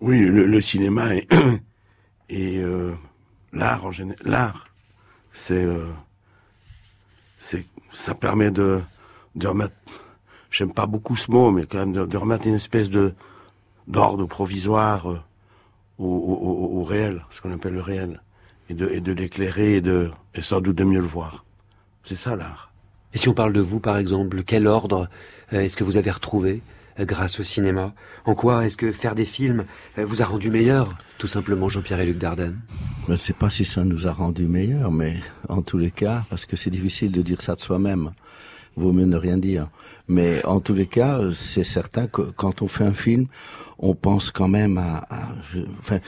Oui, 0.00 0.18
le, 0.20 0.60
cinéma 0.62 1.14
et, 1.14 1.28
euh, 2.32 2.94
l'art 3.52 3.84
en 3.84 3.92
général. 3.92 4.18
L'art, 4.24 4.68
c'est, 5.30 5.62
euh, 5.62 5.84
c'est, 7.38 7.66
ça 7.92 8.14
permet 8.14 8.50
de, 8.50 8.80
de 9.36 9.46
remettre. 9.46 9.74
J'aime 10.50 10.72
pas 10.72 10.86
beaucoup 10.86 11.16
ce 11.16 11.30
mot, 11.30 11.50
mais 11.50 11.66
quand 11.66 11.78
même 11.78 11.92
de, 11.92 12.06
de 12.06 12.16
remettre 12.16 12.46
une 12.46 12.54
espèce 12.54 12.88
de 12.90 13.14
d'ordre 13.86 14.24
provisoire 14.24 15.10
euh, 15.10 15.20
au- 15.98 16.78
au 16.80 16.82
réel, 16.84 17.24
ce 17.30 17.40
qu'on 17.42 17.52
appelle 17.52 17.74
le 17.74 17.82
réel, 17.82 18.22
et 18.70 18.74
de, 18.74 18.88
et 18.88 19.00
de 19.00 19.12
l'éclairer 19.12 19.76
et 19.76 19.80
de, 19.80 20.10
et 20.34 20.42
sans 20.42 20.60
doute 20.60 20.76
de 20.76 20.84
mieux 20.84 21.00
le 21.00 21.06
voir. 21.06 21.44
C'est 22.04 22.14
ça 22.16 22.36
l'art. 22.36 22.72
Et 23.12 23.18
si 23.18 23.28
on 23.28 23.34
parle 23.34 23.52
de 23.52 23.60
vous, 23.60 23.80
par 23.80 23.98
exemple, 23.98 24.42
quel 24.44 24.66
ordre 24.66 25.08
euh, 25.52 25.60
est-ce 25.60 25.76
que 25.76 25.82
vous 25.84 25.96
avez 25.96 26.10
retrouvé 26.12 26.62
euh, 27.00 27.04
grâce 27.04 27.40
au 27.40 27.42
cinéma? 27.42 27.92
En 28.24 28.34
quoi 28.36 28.64
est-ce 28.64 28.76
que 28.76 28.92
faire 28.92 29.16
des 29.16 29.24
films 29.24 29.64
euh, 29.98 30.04
vous 30.06 30.22
a 30.22 30.24
rendu 30.24 30.48
meilleur 30.50 30.88
Tout 31.18 31.26
simplement, 31.26 31.68
Jean-Pierre 31.68 32.00
et 32.00 32.06
Luc 32.06 32.18
Dardenne? 32.18 32.60
Je 33.06 33.12
ne 33.12 33.16
sais 33.16 33.32
pas 33.32 33.50
si 33.50 33.64
ça 33.64 33.82
nous 33.82 34.06
a 34.06 34.12
rendu 34.12 34.44
meilleurs, 34.46 34.92
mais 34.92 35.16
en 35.48 35.62
tous 35.62 35.78
les 35.78 35.90
cas, 35.90 36.24
parce 36.30 36.46
que 36.46 36.54
c'est 36.56 36.70
difficile 36.70 37.10
de 37.10 37.22
dire 37.22 37.42
ça 37.42 37.56
de 37.56 37.60
soi-même, 37.60 38.12
vaut 38.76 38.92
mieux 38.92 39.06
ne 39.06 39.16
rien 39.16 39.36
dire. 39.38 39.66
Mais 40.06 40.44
en 40.46 40.60
tous 40.60 40.74
les 40.74 40.86
cas, 40.86 41.18
euh, 41.18 41.32
c'est 41.32 41.64
certain 41.64 42.06
que 42.06 42.22
quand 42.22 42.62
on 42.62 42.68
fait 42.68 42.84
un 42.84 42.94
film, 42.94 43.26
on 43.80 43.94
pense 43.96 44.30
quand 44.30 44.48
même 44.48 44.78
à, 44.78 44.98
à, 45.10 45.28
je- 45.52 45.60
enfin, 45.80 45.98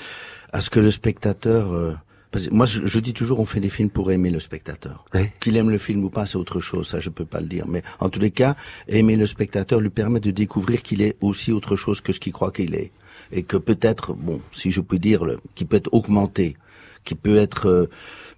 à 0.53 0.61
ce 0.61 0.71
que 0.71 0.79
le 0.79 0.93
spectateur. 0.93 1.73
euh, 1.73 1.95
parce 2.33 2.49
que 2.49 2.55
moi, 2.55 2.67
je, 2.67 2.87
je 2.87 2.99
dis 2.99 3.13
toujours, 3.13 3.39
on 3.39 3.45
fait 3.45 3.61
des 3.61 3.69
films 3.69 3.91
pour 3.91 4.11
aimer 4.11 4.31
le 4.31 4.41
spectateur. 4.41 5.05
Qu'il 5.39 5.57
aime 5.57 5.71
le 5.71 5.79
film 5.79 6.03
ou 6.03 6.11
pas, 6.11 6.27
c'est 6.27 6.37
autre 6.39 6.59
chose. 6.61 6.89
Ça, 6.89 6.99
je 6.99 7.11
peux 7.11 7.25
pas 7.27 7.41
le 7.41 7.47
dire. 7.47 7.69
Mais 7.69 7.83
en 8.01 8.09
tous 8.09 8.19
les 8.21 8.31
cas, 8.33 8.57
aimer 8.89 9.17
le 9.17 9.27
spectateur 9.27 9.79
lui 9.81 9.91
permet 9.91 10.19
de 10.19 10.31
découvrir 10.33 10.83
qu'il 10.83 11.03
est 11.03 11.17
aussi 11.21 11.53
autre 11.53 11.77
chose 11.77 12.01
que 12.01 12.13
ce 12.13 12.19
qu'il 12.19 12.33
croit 12.33 12.51
qu'il 12.51 12.75
est, 12.75 12.91
et 13.31 13.43
que 13.45 13.57
peut-être, 13.59 14.15
bon, 14.15 14.41
si 14.51 14.73
je 14.73 14.81
puis 14.81 14.99
dire, 14.99 15.25
le- 15.25 15.39
qui 15.55 15.65
peut 15.65 15.77
être 15.77 15.93
augmenté, 15.93 16.57
qui 17.05 17.15
peut 17.15 17.37
être 17.37 17.67
euh, 17.69 17.87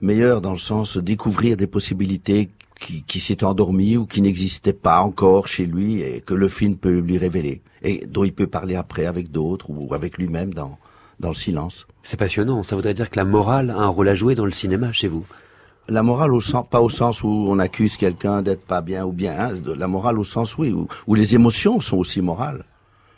meilleur 0.01 0.41
dans 0.41 0.53
le 0.53 0.59
sens 0.59 0.97
de 0.97 1.01
découvrir 1.03 1.57
des 1.57 1.67
possibilités 1.67 2.51
qui, 2.81 3.03
qui 3.05 3.21
s'étaient 3.21 3.45
endormies 3.45 3.97
ou 3.97 4.07
qui 4.07 4.21
n'existaient 4.23 4.73
pas 4.73 5.01
encore 5.01 5.47
chez 5.49 5.67
lui 5.67 6.01
et 6.03 6.21
que 6.21 6.35
le 6.35 6.49
film 6.49 6.77
peut 6.77 6.99
lui 6.99 7.19
révéler 7.19 7.63
et 7.83 8.05
dont 8.07 8.25
il 8.25 8.33
peut 8.33 8.47
parler 8.49 8.75
après 8.75 9.07
avec 9.07 9.31
d'autres 9.31 9.71
ou 9.71 9.95
avec 9.95 10.19
lui-même 10.19 10.53
dans 10.53 10.79
dans 11.21 11.29
le 11.29 11.35
silence. 11.35 11.87
C'est 12.03 12.19
passionnant. 12.19 12.63
Ça 12.63 12.77
voudrait 12.77 12.95
dire 12.95 13.11
que 13.11 13.19
la 13.19 13.25
morale 13.25 13.71
a 13.71 13.79
un 13.79 13.89
rôle 13.89 14.09
à 14.09 14.15
jouer 14.15 14.35
dans 14.35 14.45
le 14.45 14.53
cinéma 14.53 14.93
chez 14.93 15.09
vous. 15.09 15.27
La 15.89 16.03
morale 16.03 16.33
au 16.33 16.41
sens, 16.41 16.65
pas 16.71 16.81
au 16.81 16.89
sens 16.89 17.23
où 17.23 17.29
on 17.29 17.59
accuse 17.59 17.97
quelqu'un 17.97 18.41
d'être 18.43 18.65
pas 18.65 18.81
bien 18.81 19.05
ou 19.05 19.13
bien. 19.13 19.39
hein, 19.39 19.53
la 19.77 19.87
morale 19.87 20.19
au 20.19 20.25
sens 20.25 20.57
oui, 20.57 20.73
où, 20.73 20.89
où 21.07 21.15
les 21.15 21.35
émotions 21.35 21.81
sont 21.81 21.99
aussi 21.99 22.23
morales. 22.23 22.65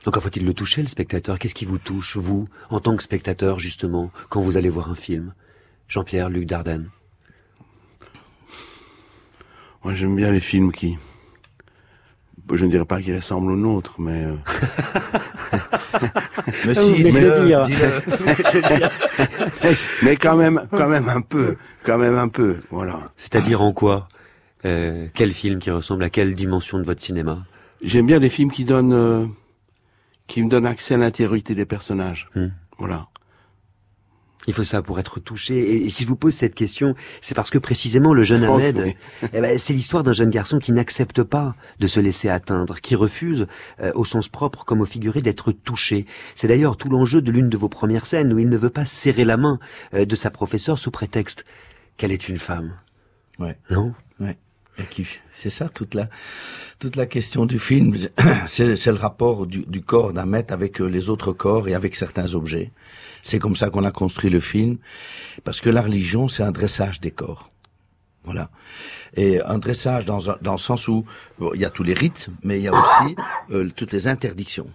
Encore 0.05 0.23
faut-il 0.23 0.45
le 0.45 0.55
toucher, 0.55 0.83
le 0.83 0.89
spectateur? 0.89 1.39
Qu'est-ce 1.39 1.55
qui 1.55 1.65
vous 1.65 1.79
touche, 1.79 2.17
vous, 2.17 2.49
en 2.71 2.81
tant 2.81 2.97
que 2.97 3.03
spectateur, 3.03 3.59
justement, 3.59 4.11
quand 4.29 4.41
vous 4.41 4.57
allez 4.57 4.69
voir 4.69 4.91
un 4.91 4.95
film? 4.95 5.33
Jean-Pierre, 5.89 6.29
Luc 6.29 6.47
Dardenne. 6.47 6.91
Moi, 9.85 9.95
j'aime 9.95 10.17
bien 10.17 10.33
les 10.33 10.41
films 10.41 10.73
qui. 10.73 10.99
Je 12.53 12.65
ne 12.65 12.71
dirais 12.71 12.85
pas 12.85 13.01
qu'ils 13.01 13.17
ressemblent 13.17 13.51
aux 13.53 13.57
nôtres, 13.57 13.95
mais. 13.99 14.25
euh, 14.25 14.37
Mais 16.67 16.75
si, 16.75 17.03
mais, 17.03 17.13
dis-le. 17.13 17.63
mais 20.03 20.17
quand 20.17 20.37
même, 20.37 20.63
quand 20.71 20.89
même 20.89 21.09
un 21.09 21.21
peu, 21.21 21.57
quand 21.83 21.99
même 21.99 22.17
un 22.17 22.29
peu, 22.29 22.57
voilà. 22.71 22.99
C'est-à-dire 23.17 23.63
en 23.63 23.73
quoi 23.73 24.09
Euh, 24.65 25.07
Quel 25.15 25.33
film 25.33 25.59
qui 25.59 25.71
ressemble 25.71 26.05
à 26.05 26.11
quelle 26.11 26.35
dimension 26.35 26.79
de 26.79 26.85
votre 26.85 27.03
cinéma? 27.03 27.45
J'aime 27.83 28.07
bien 28.07 28.19
les 28.19 28.29
films 28.29 28.51
qui 28.51 28.65
donnent, 28.65 28.93
euh, 28.93 29.27
qui 30.29 30.43
me 30.43 30.49
donnent 30.49 30.67
accès 30.67 30.95
à 30.95 30.99
l'intériorité 30.99 31.55
des 31.55 31.67
personnages. 31.67 32.29
Voilà. 32.79 33.07
Il 34.47 34.55
faut 34.55 34.65
ça 34.65 34.83
pour 34.83 34.99
être 34.99 35.21
touché. 35.21 35.57
Et, 35.59 35.87
et 35.87 35.91
si 35.91 36.05
je 36.05 36.09
vous 36.09 36.17
pose 36.17 36.35
cette 36.35 36.55
question, 36.55 36.95
c'est 37.21 37.35
parce 37.35 37.51
que 37.51 37.59
précisément 37.59 38.15
le 38.15 38.23
jeune 38.23 38.47
Oh, 38.49 38.55
Ahmed, 38.55 38.83
oui. 38.85 38.97
eh 39.33 39.41
ben, 39.41 39.59
c'est 39.59 39.73
l'histoire 39.73 40.03
d'un 40.03 40.13
jeune 40.13 40.31
garçon 40.31 40.59
qui 40.59 40.73
n'accepte 40.73 41.23
pas 41.23 41.55
de 41.81 41.87
se 41.87 42.01
laisser 42.01 42.29
atteindre, 42.29 42.81
qui 42.81 42.95
refuse, 42.95 43.47
euh, 43.81 43.93
au 43.95 44.05
sens 44.05 44.29
propre 44.29 44.65
comme 44.65 44.81
au 44.81 44.87
figuré, 44.87 45.21
d'être 45.21 45.53
touché. 45.53 46.07
C'est 46.35 46.49
d'ailleurs 46.49 46.77
tout 46.77 46.89
l'enjeu 46.89 47.21
de 47.21 47.31
l'une 47.31 47.49
de 47.49 47.57
vos 47.57 47.69
premières 47.69 48.07
scènes 48.07 48.33
où 48.33 48.39
il 48.39 48.49
ne 48.49 48.57
veut 48.57 48.71
pas 48.71 48.87
serrer 48.87 49.25
la 49.25 49.37
main 49.37 49.59
euh, 49.95 50.05
de 50.05 50.17
sa 50.17 50.31
professeure 50.31 50.79
sous 50.79 50.91
prétexte 50.91 51.45
qu'elle 51.97 52.13
est 52.13 52.29
une 52.29 52.39
femme. 52.39 52.75
Ouais. 53.39 53.59
Non? 53.71 53.95
Ouais. 54.21 54.37
Et 54.79 54.85
qui, 54.85 55.07
c'est 55.33 55.49
ça 55.51 55.69
toute 55.71 55.95
la 55.95 56.09
toute 56.79 56.97
la 56.97 57.07
question 57.07 57.47
du 57.47 57.59
film. 57.59 57.95
C'est, 58.47 58.77
c'est 58.77 58.93
le 58.93 58.99
rapport 58.99 59.47
du, 59.47 59.65
du 59.67 59.81
corps 59.81 60.13
d'un 60.13 60.31
avec 60.35 60.81
euh, 60.83 60.87
les 60.87 61.09
autres 61.09 61.33
corps 61.33 61.67
et 61.69 61.75
avec 61.75 61.97
certains 61.97 62.35
objets. 62.35 62.71
C'est 63.23 63.39
comme 63.39 63.57
ça 63.57 63.71
qu'on 63.71 63.85
a 63.85 63.91
construit 63.91 64.29
le 64.31 64.41
film, 64.41 64.77
parce 65.45 65.61
que 65.63 65.71
la 65.71 65.81
religion 65.83 66.29
c'est 66.29 66.43
un 66.43 66.53
dressage 66.53 67.01
des 67.01 67.11
corps. 67.11 67.49
Voilà. 68.25 68.51
Et 69.15 69.41
un 69.43 69.59
dressage 69.59 70.05
dans, 70.05 70.31
un- 70.31 70.37
dans 70.43 70.53
le 70.53 70.59
sens 70.59 70.89
où 70.89 71.05
il 71.55 71.61
y 71.61 71.65
a 71.65 71.71
tous 71.71 71.83
les 71.85 71.95
rites, 71.95 72.29
mais 72.43 72.59
il 72.59 72.65
y 72.65 72.69
a 72.69 72.73
aussi 72.75 73.17
euh, 73.53 73.71
toutes 73.75 73.93
les 73.93 74.09
interdictions. 74.09 74.69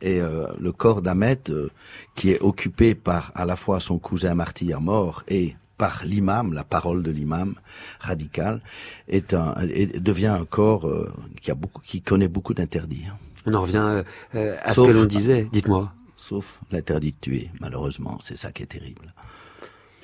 Et 0.00 0.18
euh, 0.20 0.46
le 0.58 0.72
corps 0.72 1.02
d'Ahmet, 1.02 1.40
euh, 1.50 1.68
qui 2.14 2.30
est 2.30 2.40
occupé 2.40 2.94
par 2.94 3.32
à 3.34 3.44
la 3.44 3.56
fois 3.56 3.80
son 3.80 3.98
cousin 3.98 4.34
martyr 4.34 4.80
mort 4.80 5.24
et 5.28 5.56
par 5.84 6.02
l'imam, 6.04 6.52
la 6.52 6.62
parole 6.76 7.02
de 7.02 7.10
l'imam 7.10 7.54
radical, 8.00 8.60
est 9.08 9.32
un, 9.32 9.54
est- 9.82 9.98
devient 10.10 10.34
un 10.42 10.44
corps 10.44 10.86
euh, 10.86 11.10
qui 11.40 11.50
a 11.50 11.54
beaucoup, 11.54 11.80
qui 11.90 12.02
connaît 12.02 12.28
beaucoup 12.36 12.54
d'interdits. 12.58 13.06
On 13.46 13.54
en 13.54 13.62
revient 13.62 14.02
euh, 14.34 14.56
à 14.62 14.74
Sauf- 14.74 14.88
ce 14.88 14.92
que 14.92 14.98
l'on 14.98 15.06
disait. 15.06 15.48
Dites-moi. 15.52 15.92
Sauf 16.16 16.60
l'interdit 16.70 17.12
de 17.12 17.16
tuer, 17.26 17.50
malheureusement, 17.60 18.18
c'est 18.20 18.36
ça 18.36 18.52
qui 18.52 18.62
est 18.62 18.66
terrible. 18.76 19.14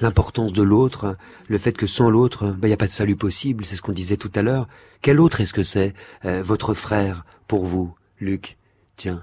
L'importance 0.00 0.52
de 0.54 0.62
l'autre, 0.62 1.16
le 1.48 1.58
fait 1.58 1.72
que 1.72 1.86
sans 1.86 2.08
l'autre, 2.08 2.46
ben, 2.46 2.68
il 2.68 2.68
n'y 2.68 2.74
a 2.74 2.78
pas 2.78 2.86
de 2.86 2.98
salut 3.02 3.16
possible, 3.16 3.64
c'est 3.66 3.76
ce 3.76 3.82
qu'on 3.82 3.92
disait 3.92 4.16
tout 4.16 4.32
à 4.34 4.40
l'heure. 4.42 4.66
Quel 5.02 5.20
autre 5.20 5.40
est-ce 5.42 5.52
que 5.54 5.62
c'est 5.62 5.92
euh, 6.24 6.42
votre 6.42 6.72
frère 6.74 7.24
pour 7.48 7.66
vous, 7.66 7.94
Luc? 8.18 8.56
Tiens, 8.96 9.22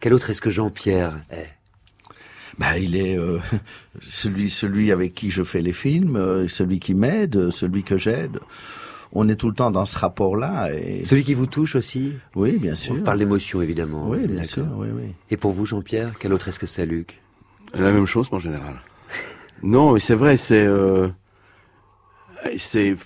quel 0.00 0.14
autre 0.14 0.30
est-ce 0.30 0.40
que 0.40 0.50
Jean-Pierre 0.50 1.22
est? 1.30 1.52
Bah, 2.58 2.78
il 2.78 2.96
est 2.96 3.18
euh, 3.18 3.38
celui, 4.00 4.50
celui 4.50 4.92
avec 4.92 5.14
qui 5.14 5.30
je 5.30 5.42
fais 5.42 5.60
les 5.60 5.72
films, 5.72 6.16
euh, 6.16 6.48
celui 6.48 6.80
qui 6.80 6.94
m'aide, 6.94 7.50
celui 7.50 7.82
que 7.82 7.96
j'aide. 7.96 8.38
On 9.14 9.28
est 9.28 9.36
tout 9.36 9.48
le 9.48 9.54
temps 9.54 9.70
dans 9.70 9.84
ce 9.84 9.98
rapport-là. 9.98 10.74
Et... 10.74 11.04
Celui 11.04 11.22
qui 11.22 11.34
vous 11.34 11.46
touche 11.46 11.76
aussi 11.76 12.14
Oui, 12.34 12.58
bien 12.58 12.74
sûr. 12.74 12.94
On 12.94 13.02
parle 13.02 13.18
d'émotion, 13.18 13.60
évidemment. 13.60 14.08
Oui, 14.08 14.26
bien 14.26 14.42
sûr, 14.42 14.66
oui, 14.76 14.88
oui. 14.94 15.12
Et 15.30 15.36
pour 15.36 15.52
vous, 15.52 15.66
Jean-Pierre, 15.66 16.14
quel 16.18 16.32
autre 16.32 16.48
est-ce 16.48 16.58
que 16.58 16.66
c'est, 16.66 16.86
Luc? 16.86 17.20
La 17.74 17.92
même 17.92 18.06
chose, 18.06 18.28
en 18.32 18.38
général. 18.38 18.80
non, 19.62 19.92
mais 19.92 20.00
c'est 20.00 20.14
vrai, 20.14 20.38
c'est, 20.38 20.64
euh, 20.64 21.08
c'est, 22.58 22.96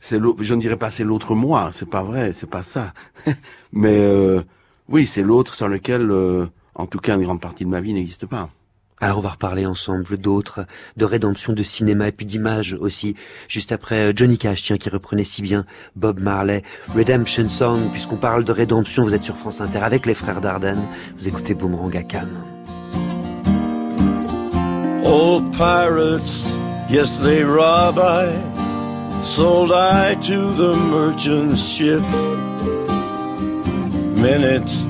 c'est 0.00 0.18
l'autre, 0.18 0.42
je 0.42 0.54
ne 0.54 0.60
dirais 0.60 0.76
pas 0.76 0.90
c'est 0.90 1.04
l'autre 1.04 1.34
moi, 1.34 1.70
c'est 1.72 1.88
pas 1.88 2.02
vrai, 2.02 2.32
c'est 2.32 2.48
pas 2.48 2.62
ça. 2.62 2.92
mais 3.72 3.98
euh, 3.98 4.42
oui, 4.88 5.06
c'est 5.06 5.22
l'autre 5.22 5.54
sans 5.54 5.68
lequel, 5.68 6.10
euh, 6.10 6.46
en 6.74 6.86
tout 6.86 6.98
cas, 6.98 7.16
une 7.16 7.22
grande 7.22 7.40
partie 7.40 7.64
de 7.64 7.70
ma 7.70 7.80
vie 7.80 7.92
n'existe 7.92 8.26
pas. 8.26 8.48
Alors 9.02 9.16
on 9.18 9.22
va 9.22 9.30
reparler 9.30 9.64
ensemble 9.64 10.18
d'autres, 10.18 10.66
de 10.98 11.06
rédemption 11.06 11.54
de 11.54 11.62
cinéma 11.62 12.08
et 12.08 12.12
puis 12.12 12.26
d'images 12.26 12.76
aussi. 12.78 13.16
Juste 13.48 13.72
après 13.72 14.10
euh, 14.10 14.12
Johnny 14.14 14.36
Cash, 14.36 14.62
tiens, 14.62 14.76
qui 14.76 14.90
reprenait 14.90 15.24
si 15.24 15.40
bien 15.40 15.64
Bob 15.96 16.20
Marley, 16.20 16.62
Redemption 16.94 17.48
Song, 17.48 17.80
puisqu'on 17.92 18.18
parle 18.18 18.44
de 18.44 18.52
rédemption, 18.52 19.02
vous 19.02 19.14
êtes 19.14 19.24
sur 19.24 19.36
France 19.36 19.62
Inter 19.62 19.78
avec 19.78 20.04
les 20.04 20.12
frères 20.12 20.42
Dardenne, 20.42 20.82
vous 21.16 21.28
écoutez 21.28 21.54
Boomerang 21.54 21.96
à 21.96 22.02
Cannes. 22.02 22.44
Old 25.02 25.50
pirates, 25.56 26.52
yes, 26.90 27.18
they 27.20 27.42
rob 27.42 27.98
I. 27.98 28.28
Sold 29.22 29.72
I 29.72 30.14
to 30.14 30.52
the 30.56 30.76
merchant 30.90 31.56
ship. 31.56 32.02
Minutes 34.16 34.89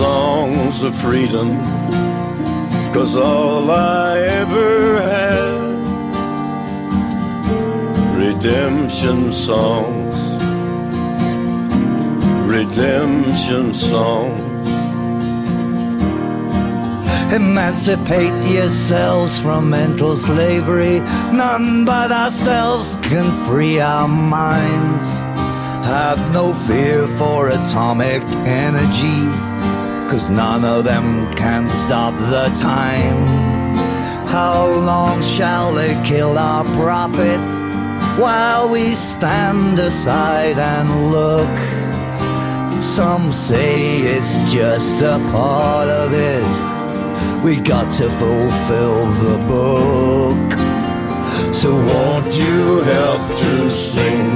songs 0.00 0.82
of 0.82 0.94
freedom? 0.96 1.48
Cause 2.94 3.16
all 3.16 3.70
I 3.70 4.18
ever 4.42 4.98
had 5.14 5.60
redemption 8.16 9.30
songs, 9.30 10.16
redemption 12.48 13.74
songs. 13.74 14.70
Emancipate 17.40 18.38
yourselves 18.50 19.38
from 19.38 19.68
mental 19.68 20.16
slavery. 20.16 21.00
None 21.44 21.84
but 21.84 22.10
ourselves 22.10 22.96
can 23.02 23.26
free 23.46 23.78
our 23.80 24.08
minds. 24.08 25.06
Have 25.96 26.20
no 26.32 26.54
fear 26.66 27.06
for 27.18 27.48
atomic 27.48 28.22
energy, 28.64 29.20
cause 30.10 30.28
none 30.28 30.64
of 30.64 30.82
them 30.82 31.32
can 31.36 31.68
stop 31.86 32.12
the 32.14 32.48
time. 32.58 33.24
How 34.26 34.66
long 34.66 35.22
shall 35.22 35.72
they 35.72 35.94
kill 36.04 36.36
our 36.36 36.64
prophets 36.82 37.52
while 38.20 38.68
we 38.68 38.94
stand 38.94 39.78
aside 39.78 40.58
and 40.58 41.12
look? 41.12 41.56
Some 42.82 43.32
say 43.32 43.98
it's 43.98 44.52
just 44.52 45.00
a 45.00 45.18
part 45.30 45.88
of 45.88 46.12
it. 46.12 47.44
We 47.44 47.60
got 47.60 47.92
to 47.94 48.10
fulfill 48.10 49.06
the 49.24 49.38
book. 49.46 50.50
So 51.54 51.70
won't 51.72 52.34
you 52.34 52.80
help 52.82 53.28
to 53.44 53.70
sing 53.70 54.26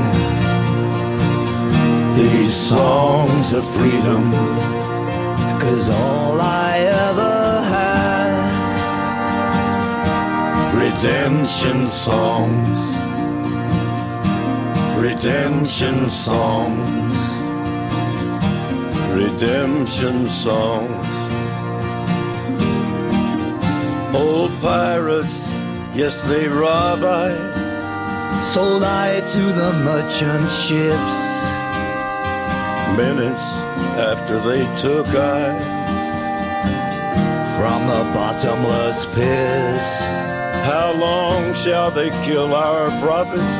these 2.15 2.55
songs 2.55 3.53
of 3.53 3.69
freedom? 3.69 4.74
Cause 5.65 5.89
all 5.89 6.39
I 6.43 6.79
ever 7.09 7.63
had 7.73 8.35
redemption 10.77 11.87
songs, 11.87 12.79
redemption 14.99 16.11
songs, 16.11 17.17
redemption 19.15 20.29
songs. 20.29 21.15
Old 24.15 24.53
pirates, 24.61 25.51
yes, 25.95 26.21
they 26.25 26.47
rob 26.47 27.03
I. 27.05 28.43
Sold 28.43 28.83
I 28.83 29.21
to 29.21 29.43
the 29.61 29.73
merchant 29.83 30.53
ships. 30.53 31.34
Minutes 32.97 33.43
after 33.99 34.39
they 34.39 34.63
took 34.77 35.07
I 35.09 35.75
from 37.59 37.87
the 37.87 38.05
bottomless 38.13 39.07
pit. 39.15 39.81
How 40.65 40.93
long 40.97 41.55
shall 41.55 41.91
they 41.91 42.11
kill 42.25 42.55
our 42.55 42.89
prophets? 43.01 43.59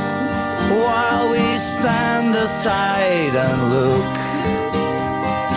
While 0.71 1.31
we 1.31 1.45
stand 1.59 2.35
aside 2.35 3.35
and 3.35 3.71
look. 3.71 4.15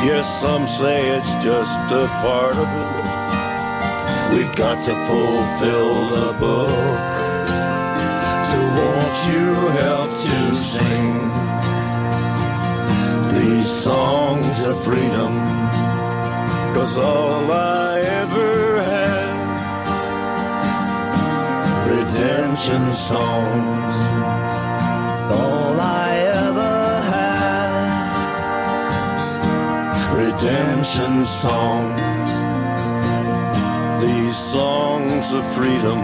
Yes, 0.06 0.26
some 0.42 0.68
say 0.68 1.10
it's 1.18 1.34
just 1.44 1.92
a 1.92 2.08
part 2.22 2.56
of 2.56 2.68
it. 2.68 4.36
We've 4.36 4.56
got 4.56 4.84
to 4.86 4.96
fulfill 5.08 6.08
the 6.10 6.34
book. 6.34 6.70
So 8.50 8.58
won't 8.80 9.18
you 9.32 9.54
help 9.82 10.12
to 10.12 10.56
sing 10.56 11.28
these 13.68 13.84
songs 13.84 14.66
of 14.66 14.82
freedom? 14.82 15.34
Cause 16.74 16.98
all 16.98 17.52
I 17.52 18.00
ever 18.00 18.82
had, 18.82 19.36
redemption 21.90 22.94
songs. 22.94 23.96
All 25.40 25.80
I 25.82 26.18
ever 26.46 27.02
had, 27.14 27.74
redemption 30.16 31.26
songs 31.26 32.02
these 34.02 34.38
songs 34.38 35.34
of 35.34 35.44
freedom, 35.56 36.00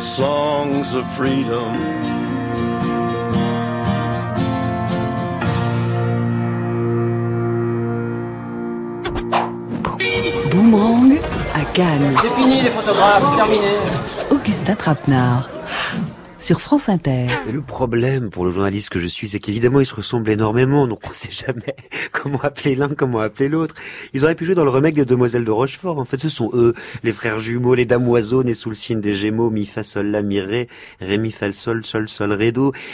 songs 0.00 0.94
of 0.94 1.04
freedom. 1.16 2.19
Cannes. 11.74 12.14
C'est 12.22 12.34
fini 12.34 12.62
les 12.62 12.70
photographes, 12.70 13.36
terminé. 13.36 13.68
Augustin 14.30 14.74
Trapenard. 14.74 15.48
Sur 16.38 16.60
France 16.60 16.88
Inter. 16.88 17.26
Mais 17.44 17.52
le 17.52 17.60
problème 17.60 18.30
pour 18.30 18.44
le 18.44 18.50
journaliste 18.50 18.88
que 18.88 18.98
je 18.98 19.06
suis, 19.06 19.28
c'est 19.28 19.40
qu'évidemment 19.40 19.80
ils 19.80 19.86
se 19.86 19.94
ressemblent 19.94 20.30
énormément, 20.30 20.86
donc 20.86 21.00
on 21.08 21.12
sait 21.12 21.30
jamais 21.30 21.76
comment 22.22 22.40
appeler 22.40 22.74
l'un, 22.74 22.88
comment 22.88 23.20
appeler 23.20 23.48
l'autre. 23.48 23.74
Ils 24.12 24.24
auraient 24.24 24.34
pu 24.34 24.44
jouer 24.44 24.54
dans 24.54 24.64
le 24.64 24.70
remake 24.70 24.94
de 24.94 25.04
Demoiselle 25.04 25.44
de 25.44 25.50
Rochefort. 25.50 25.98
En 25.98 26.04
fait, 26.04 26.20
ce 26.20 26.28
sont 26.28 26.50
eux, 26.52 26.74
les 27.02 27.12
frères 27.12 27.38
jumeaux, 27.38 27.74
les 27.74 27.86
dames 27.86 28.06
oiseaux 28.08 28.42
nés 28.42 28.54
sous 28.54 28.68
le 28.68 28.74
signe 28.74 29.00
des 29.00 29.14
Gémeaux, 29.14 29.50
mi 29.50 29.66
fa 29.66 29.82
sol 29.82 30.06
la 30.06 30.22
mi 30.22 30.40
ré, 30.40 30.68
ré 31.00 31.30
fa 31.30 31.52
sol 31.52 31.84
sol 31.84 32.08
sol 32.08 32.32
ré 32.32 32.50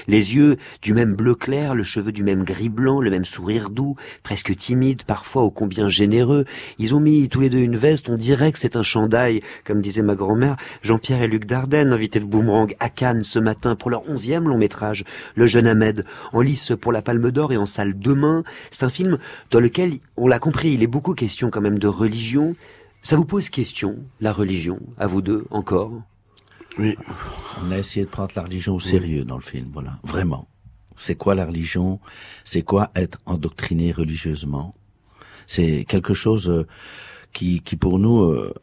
les 0.06 0.34
yeux 0.34 0.56
du 0.82 0.92
même 0.92 1.14
bleu 1.14 1.34
clair, 1.34 1.74
le 1.74 1.82
cheveu 1.82 2.12
du 2.12 2.22
même 2.22 2.44
gris 2.44 2.68
blanc, 2.68 3.00
le 3.00 3.10
même 3.10 3.24
sourire 3.24 3.70
doux, 3.70 3.96
presque 4.22 4.54
timide, 4.54 5.02
parfois 5.04 5.42
ô 5.42 5.50
combien 5.50 5.88
généreux. 5.88 6.44
Ils 6.78 6.94
ont 6.94 7.00
mis 7.00 7.28
tous 7.28 7.40
les 7.40 7.48
deux 7.48 7.58
une 7.58 7.76
veste, 7.76 8.10
on 8.10 8.16
dirait 8.16 8.52
que 8.52 8.58
c'est 8.58 8.76
un 8.76 8.82
chandail, 8.82 9.40
comme 9.64 9.80
disait 9.80 10.02
ma 10.02 10.14
grand-mère. 10.14 10.56
Jean-Pierre 10.82 11.22
et 11.22 11.28
Luc 11.28 11.46
Dardenne 11.46 11.92
invitaient 11.92 12.20
le 12.20 12.26
boomerang 12.26 12.74
à 12.80 12.90
Cannes 12.90 13.22
ce 13.22 13.38
matin 13.38 13.76
pour 13.76 13.90
leur 13.90 14.08
onzième 14.08 14.48
long 14.48 14.58
métrage, 14.58 15.04
Le 15.34 15.46
jeune 15.46 15.66
Ahmed, 15.66 16.04
en 16.32 16.42
lice 16.42 16.72
pour 16.78 16.92
la 16.92 17.02
Palme 17.02 17.30
d'Or 17.30 17.52
et 17.52 17.56
en 17.56 17.66
salle 17.66 17.98
demain. 17.98 18.44
C'est 18.70 18.84
un 18.84 18.90
film 18.90 19.15
dans 19.50 19.60
lequel, 19.60 19.98
on 20.16 20.28
l'a 20.28 20.38
compris, 20.38 20.72
il 20.72 20.82
est 20.82 20.88
beaucoup 20.88 21.14
question 21.14 21.50
quand 21.50 21.60
même 21.60 21.78
de 21.78 21.88
religion. 21.88 22.56
Ça 23.02 23.16
vous 23.16 23.24
pose 23.24 23.50
question, 23.50 23.98
la 24.20 24.32
religion, 24.32 24.80
à 24.98 25.06
vous 25.06 25.22
deux, 25.22 25.44
encore? 25.50 25.92
Oui. 26.78 26.96
On 27.62 27.70
a 27.70 27.78
essayé 27.78 28.04
de 28.04 28.10
prendre 28.10 28.32
la 28.36 28.42
religion 28.42 28.74
au 28.74 28.80
sérieux 28.80 29.24
dans 29.24 29.36
le 29.36 29.42
film, 29.42 29.70
voilà, 29.72 29.98
vraiment. 30.02 30.48
C'est 30.96 31.14
quoi 31.14 31.34
la 31.34 31.46
religion? 31.46 32.00
C'est 32.44 32.62
quoi 32.62 32.90
être 32.96 33.18
endoctriné 33.26 33.92
religieusement? 33.92 34.74
C'est 35.46 35.84
quelque 35.86 36.14
chose 36.14 36.48
euh, 36.48 36.66
qui, 37.32 37.60
qui 37.60 37.76
pour 37.76 37.98
nous 37.98 38.22
euh, 38.22 38.54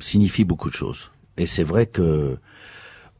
signifie 0.00 0.44
beaucoup 0.44 0.70
de 0.70 0.74
choses. 0.74 1.10
Et 1.36 1.46
c'est 1.46 1.64
vrai 1.64 1.86
que 1.86 2.38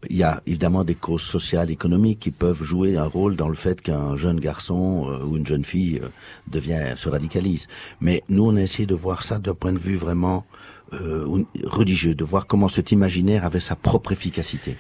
il 0.09 0.17
y 0.17 0.23
a 0.23 0.43
évidemment 0.47 0.85
des 0.85 0.95
causes 0.95 1.23
sociales, 1.23 1.71
économiques 1.71 2.21
qui 2.21 2.31
peuvent 2.31 2.63
jouer 2.63 2.97
un 2.97 3.07
rôle 3.07 3.37
dans 3.37 3.49
le 3.49 3.55
fait 3.55 3.81
qu'un 3.81 4.17
jeune 4.17 4.41
garçon 4.41 5.09
euh, 5.09 5.25
ou 5.25 5.37
une 5.37 5.47
jeune 5.47 5.65
fille 5.65 6.01
euh, 6.03 6.09
devient 6.49 6.95
se 6.97 7.09
radicalise. 7.09 7.67
Mais 8.01 8.23
nous, 8.29 8.47
on 8.47 8.57
a 8.57 8.61
essayé 8.61 8.87
de 8.87 8.95
voir 8.95 9.25
ça 9.25 9.39
d'un 9.39 9.55
point 9.55 9.73
de 9.73 9.79
vue 9.79 9.97
vraiment 9.97 10.45
euh, 10.93 11.45
religieux, 11.65 12.15
de 12.15 12.25
voir 12.25 12.47
comment 12.47 12.69
cet 12.69 12.93
imaginaire 12.93 13.45
avait 13.45 13.61
sa 13.61 13.75
propre 13.75 14.13
efficacité. 14.13 14.77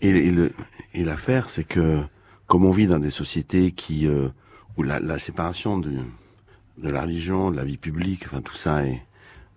Et, 0.00 0.32
et 0.94 1.04
l'affaire, 1.04 1.50
c'est 1.50 1.64
que 1.64 2.00
comme 2.46 2.64
on 2.64 2.70
vit 2.70 2.86
dans 2.86 3.00
des 3.00 3.10
sociétés 3.10 3.74
où 4.76 4.82
la, 4.82 5.18
séparation 5.18 5.78
de 5.78 5.90
la 6.80 7.02
religion, 7.02 7.50
de 7.50 7.56
la 7.56 7.64
vie 7.64 7.76
publique, 7.76 8.22
enfin 8.26 8.40
tout 8.40 8.54
ça 8.54 8.86
est 8.86 9.02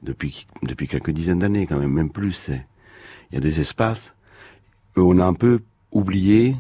depuis 0.01 0.47
depuis 0.63 0.87
quelques 0.87 1.11
dizaines 1.11 1.39
d'années 1.39 1.67
quand 1.67 1.77
même, 1.77 1.93
même 1.93 2.09
plus. 2.09 2.49
Il 2.49 3.35
y 3.35 3.37
a 3.37 3.39
des 3.39 3.61
espaces 3.61 4.13
on 4.95 5.19
a 5.19 5.25
un 5.25 5.33
peu 5.33 5.59
oublié, 5.91 6.55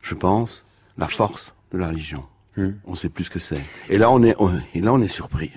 je 0.00 0.14
pense, 0.14 0.64
la 0.98 1.08
force 1.08 1.54
de 1.72 1.78
la 1.78 1.88
religion. 1.88 2.24
Hmm. 2.56 2.72
On 2.84 2.94
sait 2.94 3.08
plus 3.08 3.24
ce 3.24 3.30
que 3.30 3.38
c'est. 3.38 3.62
Et 3.88 3.98
là, 3.98 4.10
on 4.10 4.22
est, 4.22 4.34
on, 4.38 4.52
et 4.74 4.80
là, 4.80 4.92
on 4.92 5.00
est 5.00 5.08
surpris. 5.08 5.52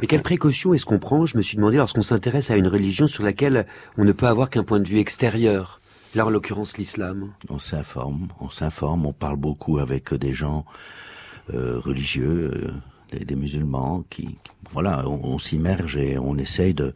Mais 0.00 0.06
quelle 0.06 0.22
précaution 0.22 0.74
est-ce 0.74 0.84
qu'on 0.84 0.98
prend? 0.98 1.26
Je 1.26 1.36
me 1.36 1.42
suis 1.42 1.56
demandé 1.56 1.76
lorsqu'on 1.76 2.02
s'intéresse 2.02 2.50
à 2.50 2.56
une 2.56 2.66
religion 2.66 3.06
sur 3.06 3.22
laquelle 3.22 3.66
on 3.96 4.04
ne 4.04 4.12
peut 4.12 4.26
avoir 4.26 4.50
qu'un 4.50 4.64
point 4.64 4.80
de 4.80 4.88
vue 4.88 4.98
extérieur. 4.98 5.80
Là, 6.14 6.26
en 6.26 6.30
l'occurrence, 6.30 6.76
l'islam. 6.76 7.32
On 7.48 7.60
s'informe, 7.60 8.28
on 8.40 8.50
s'informe, 8.50 9.06
on 9.06 9.12
parle 9.12 9.36
beaucoup 9.36 9.78
avec 9.78 10.12
des 10.12 10.34
gens 10.34 10.64
euh, 11.54 11.78
religieux, 11.78 12.50
euh, 12.52 12.72
des, 13.10 13.24
des, 13.24 13.36
musulmans, 13.36 14.04
qui, 14.10 14.36
voilà, 14.72 15.08
on, 15.08 15.20
on 15.24 15.38
s'immerge 15.38 15.96
et 15.96 16.18
on 16.18 16.36
essaye 16.36 16.74
de 16.74 16.94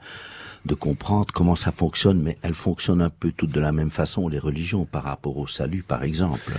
de 0.64 0.74
comprendre 0.74 1.32
comment 1.32 1.56
ça 1.56 1.72
fonctionne, 1.72 2.22
mais 2.22 2.38
elles 2.42 2.54
fonctionnent 2.54 3.02
un 3.02 3.10
peu 3.10 3.32
toutes 3.32 3.50
de 3.50 3.60
la 3.60 3.72
même 3.72 3.90
façon, 3.90 4.28
les 4.28 4.38
religions, 4.38 4.86
par 4.86 5.04
rapport 5.04 5.36
au 5.36 5.46
salut, 5.46 5.82
par 5.82 6.02
exemple. 6.02 6.52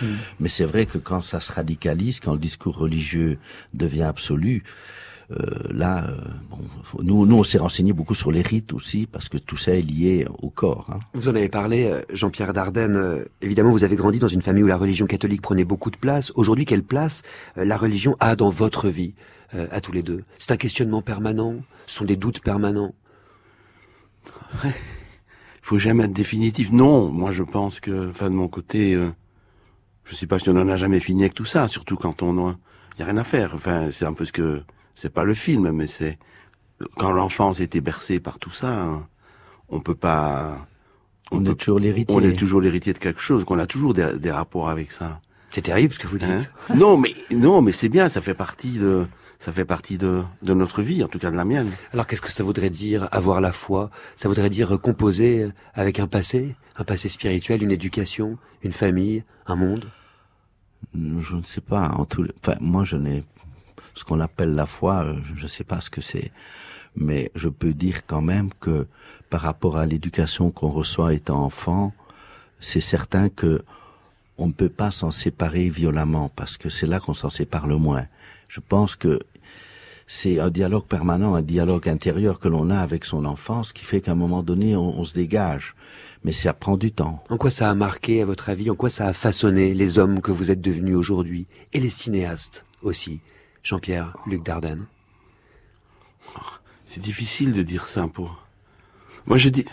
Mm. 0.00 0.06
Mais 0.40 0.48
c'est 0.48 0.64
vrai 0.64 0.86
que 0.86 0.98
quand 0.98 1.22
ça 1.22 1.40
se 1.40 1.52
radicalise, 1.52 2.20
quand 2.20 2.32
le 2.32 2.38
discours 2.38 2.76
religieux 2.76 3.38
devient 3.74 4.04
absolu, 4.04 4.64
là, 5.70 6.08
euh, 6.08 6.16
bon, 6.50 6.58
nous, 7.02 7.26
nous, 7.26 7.36
on 7.36 7.44
s'est 7.44 7.58
renseigné 7.58 7.92
beaucoup 7.92 8.14
sur 8.14 8.32
les 8.32 8.42
rites 8.42 8.72
aussi, 8.72 9.06
parce 9.06 9.28
que 9.28 9.38
tout 9.38 9.56
ça 9.56 9.72
est 9.72 9.82
lié 9.82 10.26
au 10.42 10.50
corps. 10.50 10.86
Hein. 10.90 10.98
Vous 11.14 11.28
en 11.28 11.34
avez 11.34 11.48
parlé, 11.48 11.86
euh, 11.86 12.02
Jean-Pierre 12.12 12.52
Dardenne. 12.52 12.96
euh, 12.96 13.24
évidemment, 13.40 13.70
vous 13.70 13.84
avez 13.84 13.96
grandi 13.96 14.18
dans 14.18 14.28
une 14.28 14.42
famille 14.42 14.62
où 14.62 14.66
la 14.66 14.76
religion 14.76 15.06
catholique 15.06 15.42
prenait 15.42 15.64
beaucoup 15.64 15.90
de 15.90 15.96
place. 15.96 16.32
Aujourd'hui, 16.34 16.64
quelle 16.64 16.82
place 16.82 17.22
euh, 17.58 17.64
la 17.64 17.76
religion 17.76 18.16
a 18.20 18.34
dans 18.36 18.50
votre 18.50 18.88
vie, 18.88 19.14
euh, 19.54 19.66
à 19.70 19.80
tous 19.80 19.92
les 19.92 20.02
deux? 20.02 20.24
C'est 20.38 20.52
un 20.52 20.56
questionnement 20.56 21.02
permanent? 21.02 21.56
Ce 21.86 21.96
sont 21.96 22.04
des 22.04 22.16
doutes 22.16 22.40
permanents? 22.40 22.94
Il 24.64 24.72
faut 25.62 25.78
jamais 25.78 26.04
être 26.04 26.12
définitif. 26.12 26.72
Non, 26.72 27.10
moi 27.10 27.30
je 27.30 27.44
pense 27.44 27.78
que, 27.78 28.10
enfin 28.10 28.30
de 28.30 28.34
mon 28.34 28.48
côté, 28.48 28.94
euh, 28.94 29.10
je 30.04 30.16
sais 30.16 30.26
pas 30.26 30.40
si 30.40 30.48
on 30.48 30.56
en 30.56 30.68
a 30.68 30.76
jamais 30.76 30.98
fini 30.98 31.22
avec 31.22 31.34
tout 31.34 31.44
ça, 31.44 31.68
surtout 31.68 31.96
quand 31.96 32.22
on, 32.24 32.56
il 32.96 33.00
y 33.00 33.02
a 33.02 33.04
rien 33.04 33.16
à 33.16 33.24
faire. 33.24 33.52
Enfin, 33.54 33.90
c'est 33.92 34.04
un 34.04 34.12
peu 34.12 34.24
ce 34.24 34.32
que, 34.32 34.62
c'est 34.94 35.12
pas 35.12 35.24
le 35.24 35.34
film, 35.34 35.70
mais 35.70 35.86
c'est 35.86 36.18
quand 36.96 37.12
l'enfance 37.12 37.60
était 37.60 37.80
bercée 37.80 38.20
par 38.20 38.38
tout 38.38 38.50
ça, 38.50 38.68
hein, 38.68 39.06
on 39.68 39.80
peut 39.80 39.94
pas. 39.94 40.66
On, 41.30 41.44
est 41.44 41.54
toujours 41.54 41.78
l'héritier. 41.78 42.14
On 42.16 42.20
est 42.20 42.36
toujours 42.36 42.60
l'héritier 42.60 42.92
de 42.92 42.98
quelque 42.98 43.20
chose, 43.20 43.44
qu'on 43.44 43.58
a 43.58 43.66
toujours 43.66 43.94
des, 43.94 44.18
des 44.18 44.30
rapports 44.30 44.68
avec 44.68 44.90
ça. 44.90 45.20
C'est 45.50 45.62
terrible 45.62 45.92
ce 45.92 45.98
que 45.98 46.06
vous 46.06 46.18
dites. 46.18 46.28
Hein 46.70 46.74
non, 46.74 46.96
mais 46.96 47.14
non, 47.30 47.62
mais 47.62 47.72
c'est 47.72 47.88
bien, 47.88 48.08
ça 48.08 48.20
fait 48.20 48.34
partie 48.34 48.78
de, 48.78 49.06
ça 49.38 49.52
fait 49.52 49.64
partie 49.64 49.98
de, 49.98 50.22
de 50.42 50.54
notre 50.54 50.82
vie, 50.82 51.02
en 51.02 51.08
tout 51.08 51.18
cas 51.18 51.30
de 51.30 51.36
la 51.36 51.44
mienne. 51.44 51.70
Alors 51.92 52.06
qu'est-ce 52.06 52.22
que 52.22 52.30
ça 52.30 52.44
voudrait 52.44 52.70
dire 52.70 53.08
avoir 53.10 53.40
la 53.40 53.52
foi? 53.52 53.90
Ça 54.16 54.28
voudrait 54.28 54.50
dire 54.50 54.80
composer 54.80 55.48
avec 55.74 55.98
un 55.98 56.06
passé, 56.06 56.54
un 56.76 56.84
passé 56.84 57.08
spirituel, 57.08 57.62
une 57.62 57.72
éducation, 57.72 58.38
une 58.62 58.72
famille, 58.72 59.24
un 59.46 59.56
monde? 59.56 59.90
Je 60.94 61.36
ne 61.36 61.42
sais 61.42 61.60
pas. 61.60 61.88
En 61.90 62.04
tout, 62.04 62.26
enfin, 62.42 62.56
moi, 62.60 62.84
je 62.84 62.96
n'ai 62.96 63.24
ce 63.94 64.04
qu'on 64.04 64.20
appelle 64.20 64.54
la 64.54 64.66
foi. 64.66 65.04
euh, 65.04 65.14
Je 65.36 65.42
ne 65.44 65.48
sais 65.48 65.64
pas 65.64 65.80
ce 65.80 65.90
que 65.90 66.00
c'est, 66.00 66.30
mais 66.96 67.30
je 67.34 67.48
peux 67.48 67.72
dire 67.72 68.06
quand 68.06 68.22
même 68.22 68.50
que 68.60 68.86
par 69.30 69.42
rapport 69.42 69.76
à 69.78 69.86
l'éducation 69.86 70.50
qu'on 70.50 70.70
reçoit 70.70 71.14
étant 71.14 71.44
enfant, 71.44 71.92
c'est 72.58 72.80
certain 72.80 73.28
que 73.28 73.62
on 74.38 74.46
ne 74.48 74.52
peut 74.52 74.70
pas 74.70 74.90
s'en 74.90 75.10
séparer 75.10 75.68
violemment 75.68 76.30
parce 76.34 76.56
que 76.56 76.68
c'est 76.70 76.86
là 76.86 76.98
qu'on 76.98 77.14
s'en 77.14 77.30
sépare 77.30 77.66
le 77.66 77.76
moins. 77.76 78.06
Je 78.48 78.60
pense 78.60 78.96
que 78.96 79.20
c'est 80.06 80.40
un 80.40 80.50
dialogue 80.50 80.86
permanent, 80.86 81.34
un 81.34 81.42
dialogue 81.42 81.88
intérieur 81.88 82.40
que 82.40 82.48
l'on 82.48 82.70
a 82.70 82.78
avec 82.80 83.04
son 83.04 83.24
enfance 83.26 83.72
qui 83.72 83.84
fait 83.84 84.00
qu'à 84.00 84.12
un 84.12 84.16
moment 84.16 84.42
donné, 84.42 84.74
on, 84.76 84.98
on 84.98 85.04
se 85.04 85.14
dégage. 85.14 85.74
Mais 86.24 86.32
ça 86.32 86.52
prend 86.52 86.76
du 86.76 86.90
temps. 86.90 87.22
En 87.30 87.36
quoi 87.36 87.50
ça 87.50 87.70
a 87.70 87.74
marqué, 87.74 88.20
à 88.22 88.24
votre 88.26 88.48
avis, 88.48 88.70
en 88.70 88.74
quoi 88.74 88.90
ça 88.90 89.06
a 89.06 89.12
façonné 89.12 89.72
les 89.72 89.98
hommes 89.98 90.20
que 90.20 90.32
vous 90.32 90.50
êtes 90.50 90.60
devenus 90.60 90.96
aujourd'hui 90.96 91.46
Et 91.72 91.80
les 91.80 91.88
cinéastes 91.90 92.64
aussi? 92.82 93.20
Jean-Pierre, 93.62 94.16
Luc 94.26 94.42
Dardenne 94.42 94.86
C'est 96.86 97.00
difficile 97.00 97.52
de 97.52 97.62
dire 97.62 97.86
ça 97.88 98.06
pour. 98.08 98.44
Moi, 99.26 99.38
je 99.38 99.48
dis. 99.48 99.64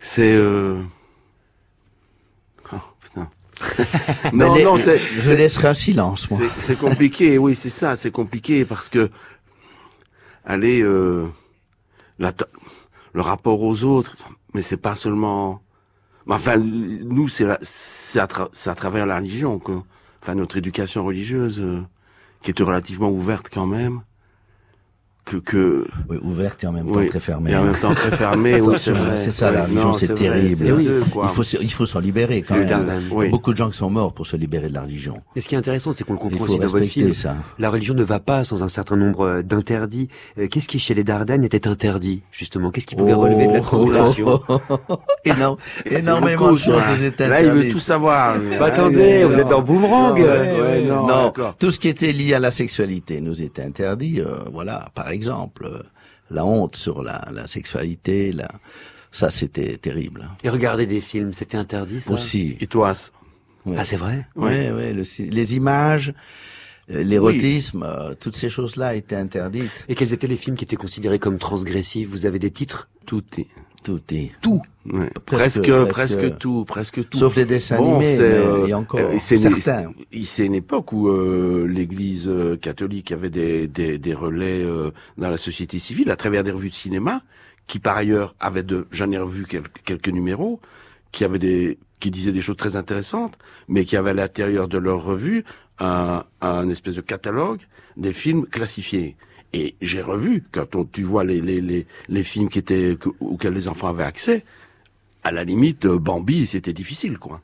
C'est. 0.00 0.32
Euh... 0.34 0.82
Oh, 2.72 2.76
putain. 3.00 3.30
Mais 4.32 4.48
les- 4.54 4.64
je 5.20 5.32
laisserai 5.32 5.68
un 5.68 5.74
silence, 5.74 6.30
moi. 6.30 6.40
c'est- 6.58 6.78
compliqué, 6.78 7.38
oui, 7.38 7.54
c'est 7.54 7.70
ça, 7.70 7.96
c'est 7.96 8.10
compliqué 8.10 8.64
parce 8.64 8.88
que. 8.88 9.10
Allez, 10.44 10.82
euh, 10.82 11.28
la 12.18 12.32
le 13.12 13.20
rapport 13.20 13.60
aux 13.62 13.84
autres, 13.84 14.16
mais 14.54 14.62
c'est 14.62 14.76
pas 14.78 14.94
seulement. 14.96 15.62
mais 16.26 16.34
Enfin, 16.34 16.56
nous, 16.58 17.28
c'est 17.28 17.44
à, 17.44 18.26
tra- 18.26 18.68
à 18.70 18.74
travers 18.74 19.04
la 19.04 19.16
religion, 19.16 19.58
que, 19.58 19.72
enfin, 20.22 20.34
notre 20.34 20.56
éducation 20.56 21.04
religieuse, 21.04 21.60
euh, 21.60 21.82
qui 22.42 22.50
était 22.50 22.62
relativement 22.62 23.10
ouverte 23.10 23.48
quand 23.52 23.66
même, 23.66 24.02
que, 25.30 25.36
que 25.38 25.86
Oui, 26.08 26.16
ouverte 26.22 26.64
et 26.64 26.66
en 26.66 26.72
même 26.72 26.88
Oui, 26.90 27.04
temps 27.04 27.10
très 27.10 27.20
fermée. 27.20 27.50
et 27.52 27.56
en 27.56 27.64
même 27.64 27.76
temps 27.76 27.94
très 27.94 28.10
fermée, 28.10 28.60
oui, 28.60 28.74
c'est 28.76 28.90
Attention, 28.90 29.04
vrai. 29.08 29.16
C'est 29.18 29.30
ça, 29.30 29.50
la 29.50 29.64
religion, 29.64 29.92
c'est 29.92 30.06
vrai, 30.06 30.14
terrible. 30.16 30.64
deux, 30.66 31.02
il 31.22 31.28
faut, 31.28 31.42
il 31.42 31.72
faut 31.72 31.84
s'en 31.86 32.00
libérer 32.00 32.42
quand 32.42 32.56
même. 32.56 32.66
Dardenne. 32.66 33.02
Il 33.06 33.08
y 33.10 33.12
a 33.12 33.16
Oui. 33.16 33.28
beaucoup 33.30 33.52
de 33.52 33.56
gens 33.56 33.70
qui 33.70 33.76
sont 33.76 33.90
morts 33.90 34.12
pour 34.12 34.26
se 34.26 34.36
libérer 34.36 34.68
de 34.68 34.74
la 34.74 34.82
religion. 34.82 35.22
Et 35.36 35.40
ce 35.40 35.48
qui 35.48 35.54
est 35.54 35.58
intéressant, 35.58 35.92
c'est 35.92 36.04
qu'on 36.04 36.14
le 36.14 36.18
comprend 36.18 36.44
aussi 36.44 36.58
dans 36.58 36.66
votre 36.66 36.84
film. 36.86 37.14
ça. 37.14 37.34
La 37.58 37.70
religion 37.70 37.94
ne 37.94 38.02
va 38.02 38.18
pas 38.20 38.44
sans 38.44 38.62
un 38.62 38.68
certain 38.68 38.96
nombre 38.96 39.20
euh, 39.26 39.42
d'interdits. 39.42 40.08
Euh, 40.38 40.48
Qu'est-ce 40.48 40.66
qui, 40.68 40.78
chez 40.78 40.94
les 40.94 41.04
Dardannes, 41.04 41.44
était 41.44 41.68
interdit, 41.68 42.22
justement? 42.32 42.70
Qu'est-ce 42.70 42.86
qui 42.86 42.96
pouvait 42.96 43.12
relever 43.14 43.46
de 43.46 43.52
la 43.52 43.60
transgression? 43.60 44.40
Énorme- 45.24 45.58
C'est 45.86 46.00
énormément 46.00 46.52
de 46.52 46.56
choses 46.56 47.02
étaient 47.04 47.28
Là, 47.28 47.42
il 47.42 47.50
veut 47.50 47.68
tout 47.68 47.78
savoir. 47.78 48.36
Bah, 48.38 48.56
Ah, 48.60 48.64
attendez, 48.66 49.24
vous 49.24 49.38
êtes 49.38 49.48
dans 49.48 49.62
Boomerang. 49.62 50.18
Non, 50.88 51.32
tout 51.58 51.70
ce 51.70 51.78
qui 51.78 51.88
était 51.88 52.12
lié 52.12 52.34
à 52.34 52.38
la 52.38 52.50
sexualité 52.50 53.20
nous 53.20 53.42
était 53.42 53.62
interdit. 53.62 54.20
euh, 54.20 54.36
voilà, 54.52 54.86
par 54.94 55.08
exemple, 55.10 55.19
euh, 55.28 55.82
la 56.30 56.44
honte 56.44 56.76
sur 56.76 57.02
la, 57.02 57.28
la 57.32 57.46
sexualité, 57.46 58.32
la... 58.32 58.48
ça 59.10 59.30
c'était 59.30 59.76
terrible. 59.76 60.28
Et 60.44 60.48
regarder 60.48 60.86
des 60.86 61.00
films, 61.00 61.32
c'était 61.32 61.56
interdit, 61.56 62.00
ça? 62.00 62.12
Aussi. 62.12 62.56
Et 62.60 62.66
toi 62.66 62.92
Ouais. 63.66 63.76
Ah, 63.78 63.84
c'est 63.84 63.96
vrai? 63.96 64.26
Ouais, 64.36 64.70
ouais, 64.70 64.94
le 64.94 65.02
les 65.30 65.54
images, 65.54 66.14
euh, 66.90 67.02
l'érotisme, 67.02 67.82
euh, 67.82 68.14
toutes 68.18 68.36
ces 68.36 68.48
choses-là 68.48 68.94
étaient 68.94 69.16
interdites. 69.16 69.84
Et 69.88 69.94
quels 69.94 70.14
étaient 70.14 70.26
les 70.26 70.36
films 70.36 70.56
qui 70.56 70.64
étaient 70.64 70.76
considérés 70.76 71.18
comme 71.18 71.38
transgressifs? 71.38 72.08
Vous 72.08 72.24
avez 72.24 72.38
des 72.38 72.50
titres? 72.50 72.88
Tout 73.04 73.22
est. 73.36 73.48
Tout 73.82 74.00
est. 74.12 74.32
Tout. 74.40 74.60
Presque- 75.26 75.60
Presque, 75.90 76.38
tout, 76.38 76.64
presque 76.64 77.08
tout. 77.08 77.16
Sauf 77.18 77.36
les 77.36 77.44
dessins 77.44 77.76
animés, 77.76 78.16
c'est, 78.16 78.22
mais 78.22 78.36
euh, 78.36 78.66
et 78.66 78.74
encore 78.74 79.00
euh, 79.00 79.16
c'est 79.20 79.36
une- 79.36 79.42
certains. 79.60 79.92
c'est- 80.22 80.46
une 80.46 80.54
époque 80.54 80.92
où 80.92 81.08
euh, 81.08 81.66
l'Église 81.68 82.30
catholique 82.60 83.12
avait 83.12 83.30
des, 83.30 83.68
des, 83.68 83.98
des 83.98 84.14
relais 84.14 84.62
euh, 84.62 84.90
dans 85.18 85.30
la 85.30 85.38
société 85.38 85.78
civile 85.78 86.10
à 86.10 86.16
travers 86.16 86.44
des 86.44 86.50
revues 86.50 86.70
de 86.70 86.74
cinéma, 86.74 87.22
qui 87.66 87.78
par 87.78 87.96
ailleurs 87.96 88.34
avaient 88.40 88.62
de, 88.62 88.86
j'en 88.90 89.10
ai 89.12 89.18
revu 89.18 89.46
quelques, 89.46 89.82
quelques 89.84 90.08
numéros, 90.08 90.60
qui 91.12 91.24
avaient 91.24 91.38
des, 91.38 91.78
qui 92.00 92.10
disaient 92.10 92.32
des 92.32 92.40
choses 92.40 92.56
très 92.56 92.76
intéressantes, 92.76 93.36
mais 93.68 93.84
qui 93.84 93.96
avaient 93.96 94.10
à 94.10 94.14
l'intérieur 94.14 94.68
de 94.68 94.78
leurs 94.78 95.02
revues 95.02 95.44
un, 95.78 96.24
un 96.40 96.68
espèce 96.68 96.96
de 96.96 97.00
catalogue 97.00 97.60
des 97.96 98.12
films 98.12 98.46
classifiés. 98.46 99.16
Et 99.52 99.74
j'ai 99.82 100.00
revu, 100.02 100.44
quand 100.52 100.76
on, 100.76 100.84
tu 100.84 101.02
vois 101.02 101.24
les, 101.24 101.40
les, 101.40 101.60
les, 101.60 101.86
les 102.08 102.22
films 102.22 102.48
qui 102.48 102.58
étaient, 102.60 102.96
que- 102.98 103.08
auxquels 103.20 103.52
les 103.54 103.66
enfants 103.68 103.88
avaient 103.88 104.04
accès, 104.04 104.44
à 105.24 105.32
la 105.32 105.42
limite, 105.44 105.86
euh, 105.86 105.98
Bambi, 105.98 106.46
c'était 106.46 106.72
difficile, 106.72 107.18
quoi. 107.18 107.40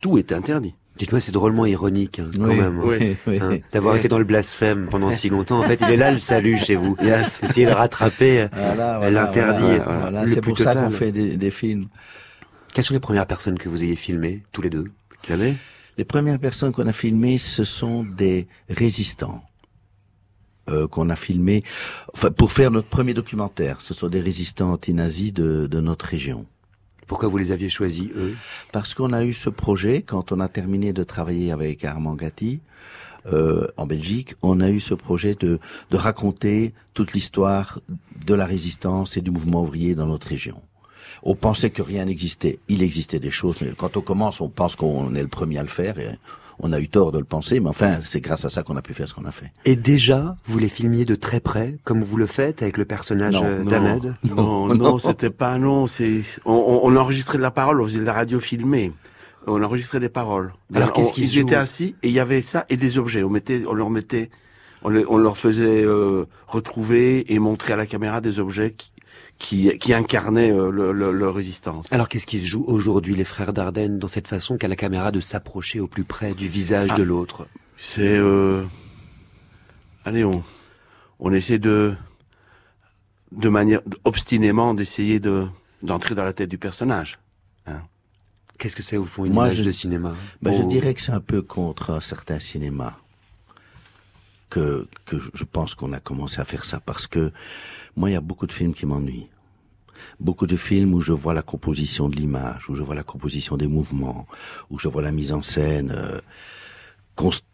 Tout 0.00 0.18
était 0.18 0.34
interdit. 0.34 0.74
Dites-moi, 0.96 1.20
c'est 1.20 1.32
drôlement 1.32 1.66
ironique, 1.66 2.18
hein, 2.20 2.30
quand 2.34 2.48
Oui, 2.48 2.56
même. 2.56 2.80
oui, 2.82 3.16
oui. 3.26 3.38
Hein, 3.40 3.58
D'avoir 3.72 3.96
été 3.96 4.08
dans 4.08 4.18
le 4.18 4.24
blasphème 4.24 4.86
pendant 4.90 5.10
si 5.12 5.28
longtemps. 5.28 5.58
En 5.60 5.62
fait, 5.62 5.80
il 5.80 5.90
est 5.90 5.96
là 5.96 6.10
le 6.12 6.18
salut 6.18 6.56
chez 6.58 6.74
vous. 6.76 6.96
Yes. 7.02 7.42
Essayez 7.42 7.66
de 7.66 7.72
rattraper 7.72 8.40
euh, 8.42 8.48
Voilà, 8.52 8.98
voilà, 8.98 9.10
l'interdit. 9.10 9.78
voilà, 9.84 10.26
C'est 10.26 10.40
plus 10.40 10.50
pour 10.52 10.58
ça 10.58 10.74
qu'on 10.74 10.90
fait 10.90 11.12
des, 11.12 11.36
des 11.36 11.50
films. 11.50 11.86
Quelles 12.74 12.84
sont 12.84 12.94
les 12.94 13.00
premières 13.00 13.26
personnes 13.26 13.58
que 13.58 13.68
vous 13.68 13.82
ayez 13.84 13.96
filmées, 13.96 14.42
tous 14.52 14.62
les 14.62 14.70
deux? 14.70 14.84
Est 15.30 15.54
Les 15.98 16.04
premières 16.04 16.38
personnes 16.38 16.72
qu'on 16.72 16.86
a 16.86 16.92
filmées, 16.92 17.38
ce 17.38 17.62
sont 17.64 18.02
des 18.04 18.46
résistants. 18.68 19.42
Euh, 20.68 20.86
qu'on 20.86 21.10
a 21.10 21.16
filmés 21.16 21.62
enfin, 22.14 22.30
pour 22.30 22.52
faire 22.52 22.70
notre 22.70 22.88
premier 22.88 23.14
documentaire. 23.14 23.80
Ce 23.80 23.94
sont 23.94 24.08
des 24.08 24.20
résistants 24.20 24.72
anti-nazis 24.72 25.32
de, 25.32 25.66
de 25.66 25.80
notre 25.80 26.06
région. 26.06 26.46
Pourquoi 27.06 27.28
vous 27.28 27.38
les 27.38 27.52
aviez 27.52 27.70
choisis, 27.70 28.08
eux? 28.14 28.36
Parce 28.70 28.92
qu'on 28.92 29.12
a 29.14 29.24
eu 29.24 29.32
ce 29.32 29.48
projet, 29.48 30.02
quand 30.02 30.30
on 30.30 30.40
a 30.40 30.48
terminé 30.48 30.92
de 30.92 31.04
travailler 31.04 31.52
avec 31.52 31.84
Armand 31.84 32.14
Gatti, 32.14 32.60
euh, 33.32 33.66
en 33.76 33.86
Belgique, 33.86 34.34
on 34.42 34.60
a 34.60 34.70
eu 34.70 34.80
ce 34.80 34.94
projet 34.94 35.34
de, 35.34 35.58
de 35.90 35.96
raconter 35.96 36.74
toute 36.94 37.14
l'histoire 37.14 37.80
de 38.26 38.34
la 38.34 38.46
résistance 38.46 39.16
et 39.16 39.20
du 39.22 39.30
mouvement 39.30 39.62
ouvrier 39.62 39.94
dans 39.94 40.06
notre 40.06 40.28
région. 40.28 40.60
On 41.22 41.34
pensait 41.34 41.70
que 41.70 41.82
rien 41.82 42.04
n'existait. 42.04 42.58
Il 42.68 42.82
existait 42.82 43.18
des 43.18 43.30
choses, 43.30 43.56
mais 43.62 43.72
quand 43.76 43.96
on 43.96 44.00
commence, 44.00 44.40
on 44.40 44.48
pense 44.48 44.76
qu'on 44.76 45.14
est 45.14 45.22
le 45.22 45.28
premier 45.28 45.58
à 45.58 45.62
le 45.62 45.68
faire. 45.68 45.98
Et 45.98 46.08
on 46.60 46.72
a 46.72 46.80
eu 46.80 46.88
tort 46.88 47.12
de 47.12 47.18
le 47.18 47.24
penser, 47.24 47.60
mais 47.60 47.68
enfin, 47.68 47.98
c'est 48.02 48.20
grâce 48.20 48.44
à 48.44 48.50
ça 48.50 48.62
qu'on 48.64 48.76
a 48.76 48.82
pu 48.82 48.92
faire 48.94 49.06
ce 49.06 49.14
qu'on 49.14 49.24
a 49.26 49.30
fait. 49.30 49.46
Et 49.64 49.76
déjà, 49.76 50.36
vous 50.44 50.58
les 50.58 50.68
filmiez 50.68 51.04
de 51.04 51.14
très 51.14 51.38
près, 51.40 51.76
comme 51.84 52.02
vous 52.02 52.16
le 52.16 52.26
faites 52.26 52.62
avec 52.62 52.76
le 52.78 52.84
personnage 52.84 53.34
Non, 53.34 53.44
euh, 53.44 53.62
Non, 53.62 53.70
d'Ahmed 53.70 54.14
Non, 54.24 54.74
non, 54.74 54.98
c'était 54.98 55.30
pas, 55.30 55.56
non, 55.58 55.86
c'est, 55.86 56.22
on, 56.44 56.52
on, 56.54 56.80
on 56.92 56.96
enregistrait 56.96 57.38
de 57.38 57.42
la 57.42 57.50
parole, 57.52 57.80
on 57.80 57.84
faisait 57.84 58.00
de 58.00 58.04
la 58.04 58.12
radio 58.12 58.40
filmée. 58.40 58.92
On 59.46 59.62
enregistrait 59.62 60.00
des 60.00 60.08
paroles. 60.08 60.52
Alors, 60.74 60.88
On- 60.88 60.92
qu'est-ce 60.92 61.12
qui 61.12 61.22
Ils 61.22 61.38
étaient 61.38 61.54
assis 61.54 61.94
et 62.02 62.08
il 62.08 62.12
y 62.14 62.20
avait 62.20 62.42
ça 62.42 62.66
et 62.68 62.76
des 62.76 62.98
objets. 62.98 63.22
On 63.22 63.30
mettait, 63.30 63.62
on 63.66 63.72
leur 63.72 63.88
mettait, 63.88 64.28
on, 64.82 64.88
les- 64.90 65.04
on 65.08 65.16
leur 65.16 65.38
faisait 65.38 65.84
euh, 65.84 66.26
retrouver 66.48 67.32
et 67.32 67.38
montrer 67.38 67.72
à 67.72 67.76
la 67.76 67.86
caméra 67.86 68.20
des 68.20 68.40
objets 68.40 68.72
qui, 68.76 68.90
qui, 69.38 69.76
qui 69.78 69.92
incarnaient 69.94 70.50
euh, 70.50 70.70
le- 70.70 70.92
le- 70.92 71.12
leur 71.12 71.34
résistance. 71.34 71.92
Alors 71.92 72.08
qu'est-ce 72.08 72.26
qui 72.26 72.40
se 72.40 72.46
joue 72.46 72.64
aujourd'hui, 72.66 73.14
les 73.14 73.24
frères 73.24 73.52
Dardenne, 73.52 73.98
dans 73.98 74.08
cette 74.08 74.26
façon 74.28 74.56
qu'a 74.58 74.66
la 74.68 74.76
caméra 74.76 75.12
de 75.12 75.20
s'approcher 75.20 75.78
au 75.80 75.86
plus 75.86 76.04
près 76.04 76.34
du 76.34 76.48
visage 76.48 76.92
de 76.94 77.02
l'autre? 77.04 77.46
C'est, 77.78 78.16
euh, 78.18 78.64
allez, 80.04 80.24
on, 80.24 80.42
on 81.20 81.32
essaie 81.32 81.58
de, 81.60 81.94
de 83.32 83.48
manière 83.48 83.80
obstinément 84.04 84.74
d'essayer 84.74 85.20
de 85.20 85.46
d'entrer 85.82 86.16
dans 86.16 86.24
la 86.24 86.32
tête 86.32 86.48
du 86.50 86.58
personnage. 86.58 87.20
Hein. 87.66 87.80
Qu'est-ce 88.58 88.74
que 88.74 88.82
c'est 88.82 88.96
au 88.96 89.04
fond 89.04 89.24
une 89.24 89.32
Moi, 89.32 89.44
image 89.46 89.58
je- 89.58 89.62
de 89.62 89.70
cinéma? 89.70 90.14
Ben, 90.42 90.52
Je 90.52 90.62
Oh. 90.64 90.66
dirais 90.66 90.92
que 90.92 91.00
c'est 91.00 91.12
un 91.12 91.20
peu 91.20 91.42
contre 91.42 91.90
un 91.90 92.00
certain 92.00 92.40
cinéma 92.40 92.98
que, 94.50 94.86
que 95.04 95.18
je- 95.18 95.44
pense 95.44 95.74
qu'on 95.74 95.92
a 95.92 96.00
commencé 96.00 96.40
à 96.40 96.44
faire 96.44 96.64
ça 96.64 96.80
parce 96.80 97.06
que 97.06 97.32
moi, 97.96 98.10
il 98.10 98.12
y 98.12 98.16
a 98.16 98.20
beaucoup 98.20 98.46
de 98.46 98.52
films 98.52 98.74
qui 98.74 98.86
m'ennuient. 98.86 99.28
Beaucoup 100.20 100.46
de 100.46 100.56
films 100.56 100.94
où 100.94 101.00
je 101.00 101.12
vois 101.12 101.34
la 101.34 101.42
composition 101.42 102.08
de 102.08 102.16
l'image, 102.16 102.68
où 102.70 102.74
je 102.74 102.82
vois 102.82 102.94
la 102.94 103.02
composition 103.02 103.56
des 103.56 103.66
mouvements, 103.66 104.26
où 104.70 104.78
je 104.78 104.88
vois 104.88 105.02
la 105.02 105.10
mise 105.12 105.32
en 105.32 105.42
scène 105.42 105.90
euh, 105.96 106.20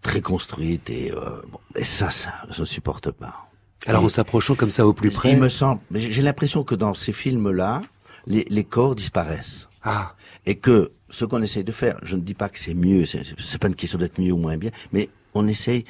très 0.03 0.21
construite 0.21 0.91
et, 0.91 1.11
euh, 1.13 1.41
bon, 1.51 1.59
et 1.75 1.85
ça, 1.85 2.11
ça, 2.11 2.33
je 2.51 2.61
ne 2.61 2.67
supporte 2.67 3.11
pas. 3.11 3.49
Alors 3.87 4.03
Et- 4.03 4.07
en 4.07 4.09
s'approchant 4.09 4.55
comme 4.55 4.71
ça 4.71 4.87
au 4.87 4.93
plus 4.93 5.11
près. 5.11 5.33
il 5.33 5.39
me 5.39 5.49
semble, 5.49 5.81
j'ai 5.95 6.23
l'impression 6.23 6.65
que 6.65 6.75
dans 6.75 6.95
ces 6.95 7.13
films-là, 7.13 7.83
les, 8.27 8.47
les 8.49 8.65
corps 8.65 8.95
disparaissent. 8.95 9.69
Ah. 9.83 10.15
Et 10.47 10.57
que 10.57 10.93
ce 11.11 11.25
qu'on 11.25 11.41
essaye 11.43 11.65
de 11.65 11.73
faire, 11.73 11.99
je 12.03 12.17
ne 12.17 12.23
dis 12.23 12.35
pas 12.35 12.49
que 12.49 12.59
c'est 12.59 12.75
mieux, 12.75 13.05
c'est 13.07 13.59
pas 13.59 13.69
une 13.69 13.75
question 13.75 13.99
d'être 13.99 14.19
mieux 14.21 14.33
ou 14.33 14.39
moins 14.39 14.57
bien, 14.59 14.71
mais 14.93 15.09
on 15.35 15.47
essaye 15.49 15.85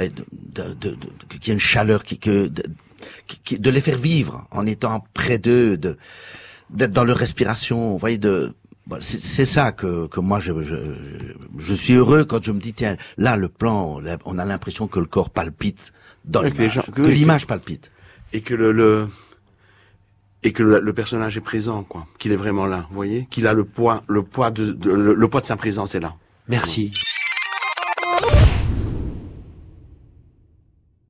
euh, 0.00 0.08
de, 0.08 0.62
de, 0.62 0.74
de- 0.74 0.94
de- 0.96 1.36
qu'il 1.38 1.48
y 1.48 1.50
ait 1.50 1.54
une 1.54 1.58
chaleur, 1.60 2.02
qui, 2.02 2.18
que, 2.18 2.46
de, 2.46 2.62
qui- 3.44 3.58
de 3.58 3.70
les 3.70 3.80
faire 3.80 3.98
vivre 3.98 4.46
en 4.50 4.66
étant 4.66 5.04
près 5.14 5.38
d'eux, 5.38 5.76
de 5.76 5.96
d'être 6.70 6.92
dans 6.92 7.04
leur 7.04 7.18
respiration. 7.18 7.92
Vous 7.92 7.98
voyez, 7.98 8.18
de 8.18 8.54
c'est 9.00 9.20
c'est 9.20 9.44
ça 9.44 9.70
que, 9.72 10.06
que 10.08 10.18
moi 10.20 10.40
je, 10.40 10.52
je, 10.62 10.76
je, 11.58 11.74
suis 11.74 11.94
heureux 11.94 12.24
quand 12.24 12.42
je 12.42 12.50
me 12.50 12.58
dis 12.60 12.72
tiens 12.72 12.96
là 13.16 13.36
le 13.36 13.48
plan, 13.48 14.00
on 14.24 14.38
a 14.38 14.44
l'impression 14.44 14.88
que 14.88 14.98
le 14.98 15.06
corps 15.06 15.30
palpite 15.30 15.92
dans 16.24 16.42
l'image, 16.42 16.80
que, 16.86 17.02
que- 17.02 17.08
l'image 17.08 17.46
palpite. 17.46 17.92
Et 18.32 18.40
que 18.40 18.54
le, 18.54 18.72
le 18.72 19.08
et 20.42 20.52
que 20.52 20.62
le, 20.64 20.80
le 20.80 20.92
personnage 20.92 21.36
est 21.36 21.40
présent, 21.42 21.84
quoi. 21.84 22.06
Qu'il 22.18 22.32
est 22.32 22.36
vraiment 22.36 22.66
là, 22.66 22.86
vous 22.88 22.94
voyez 22.96 23.28
Qu'il 23.30 23.46
a 23.46 23.52
le 23.52 23.64
poids, 23.64 24.02
le 24.08 24.22
poids 24.24 24.50
de, 24.50 24.72
de- 24.72 24.90
le, 24.90 25.14
le 25.14 25.28
poids 25.28 25.40
de 25.42 25.46
sa 25.46 25.56
présence 25.56 25.94
est 25.94 26.00
là. 26.00 26.14
Merci. 26.48 26.90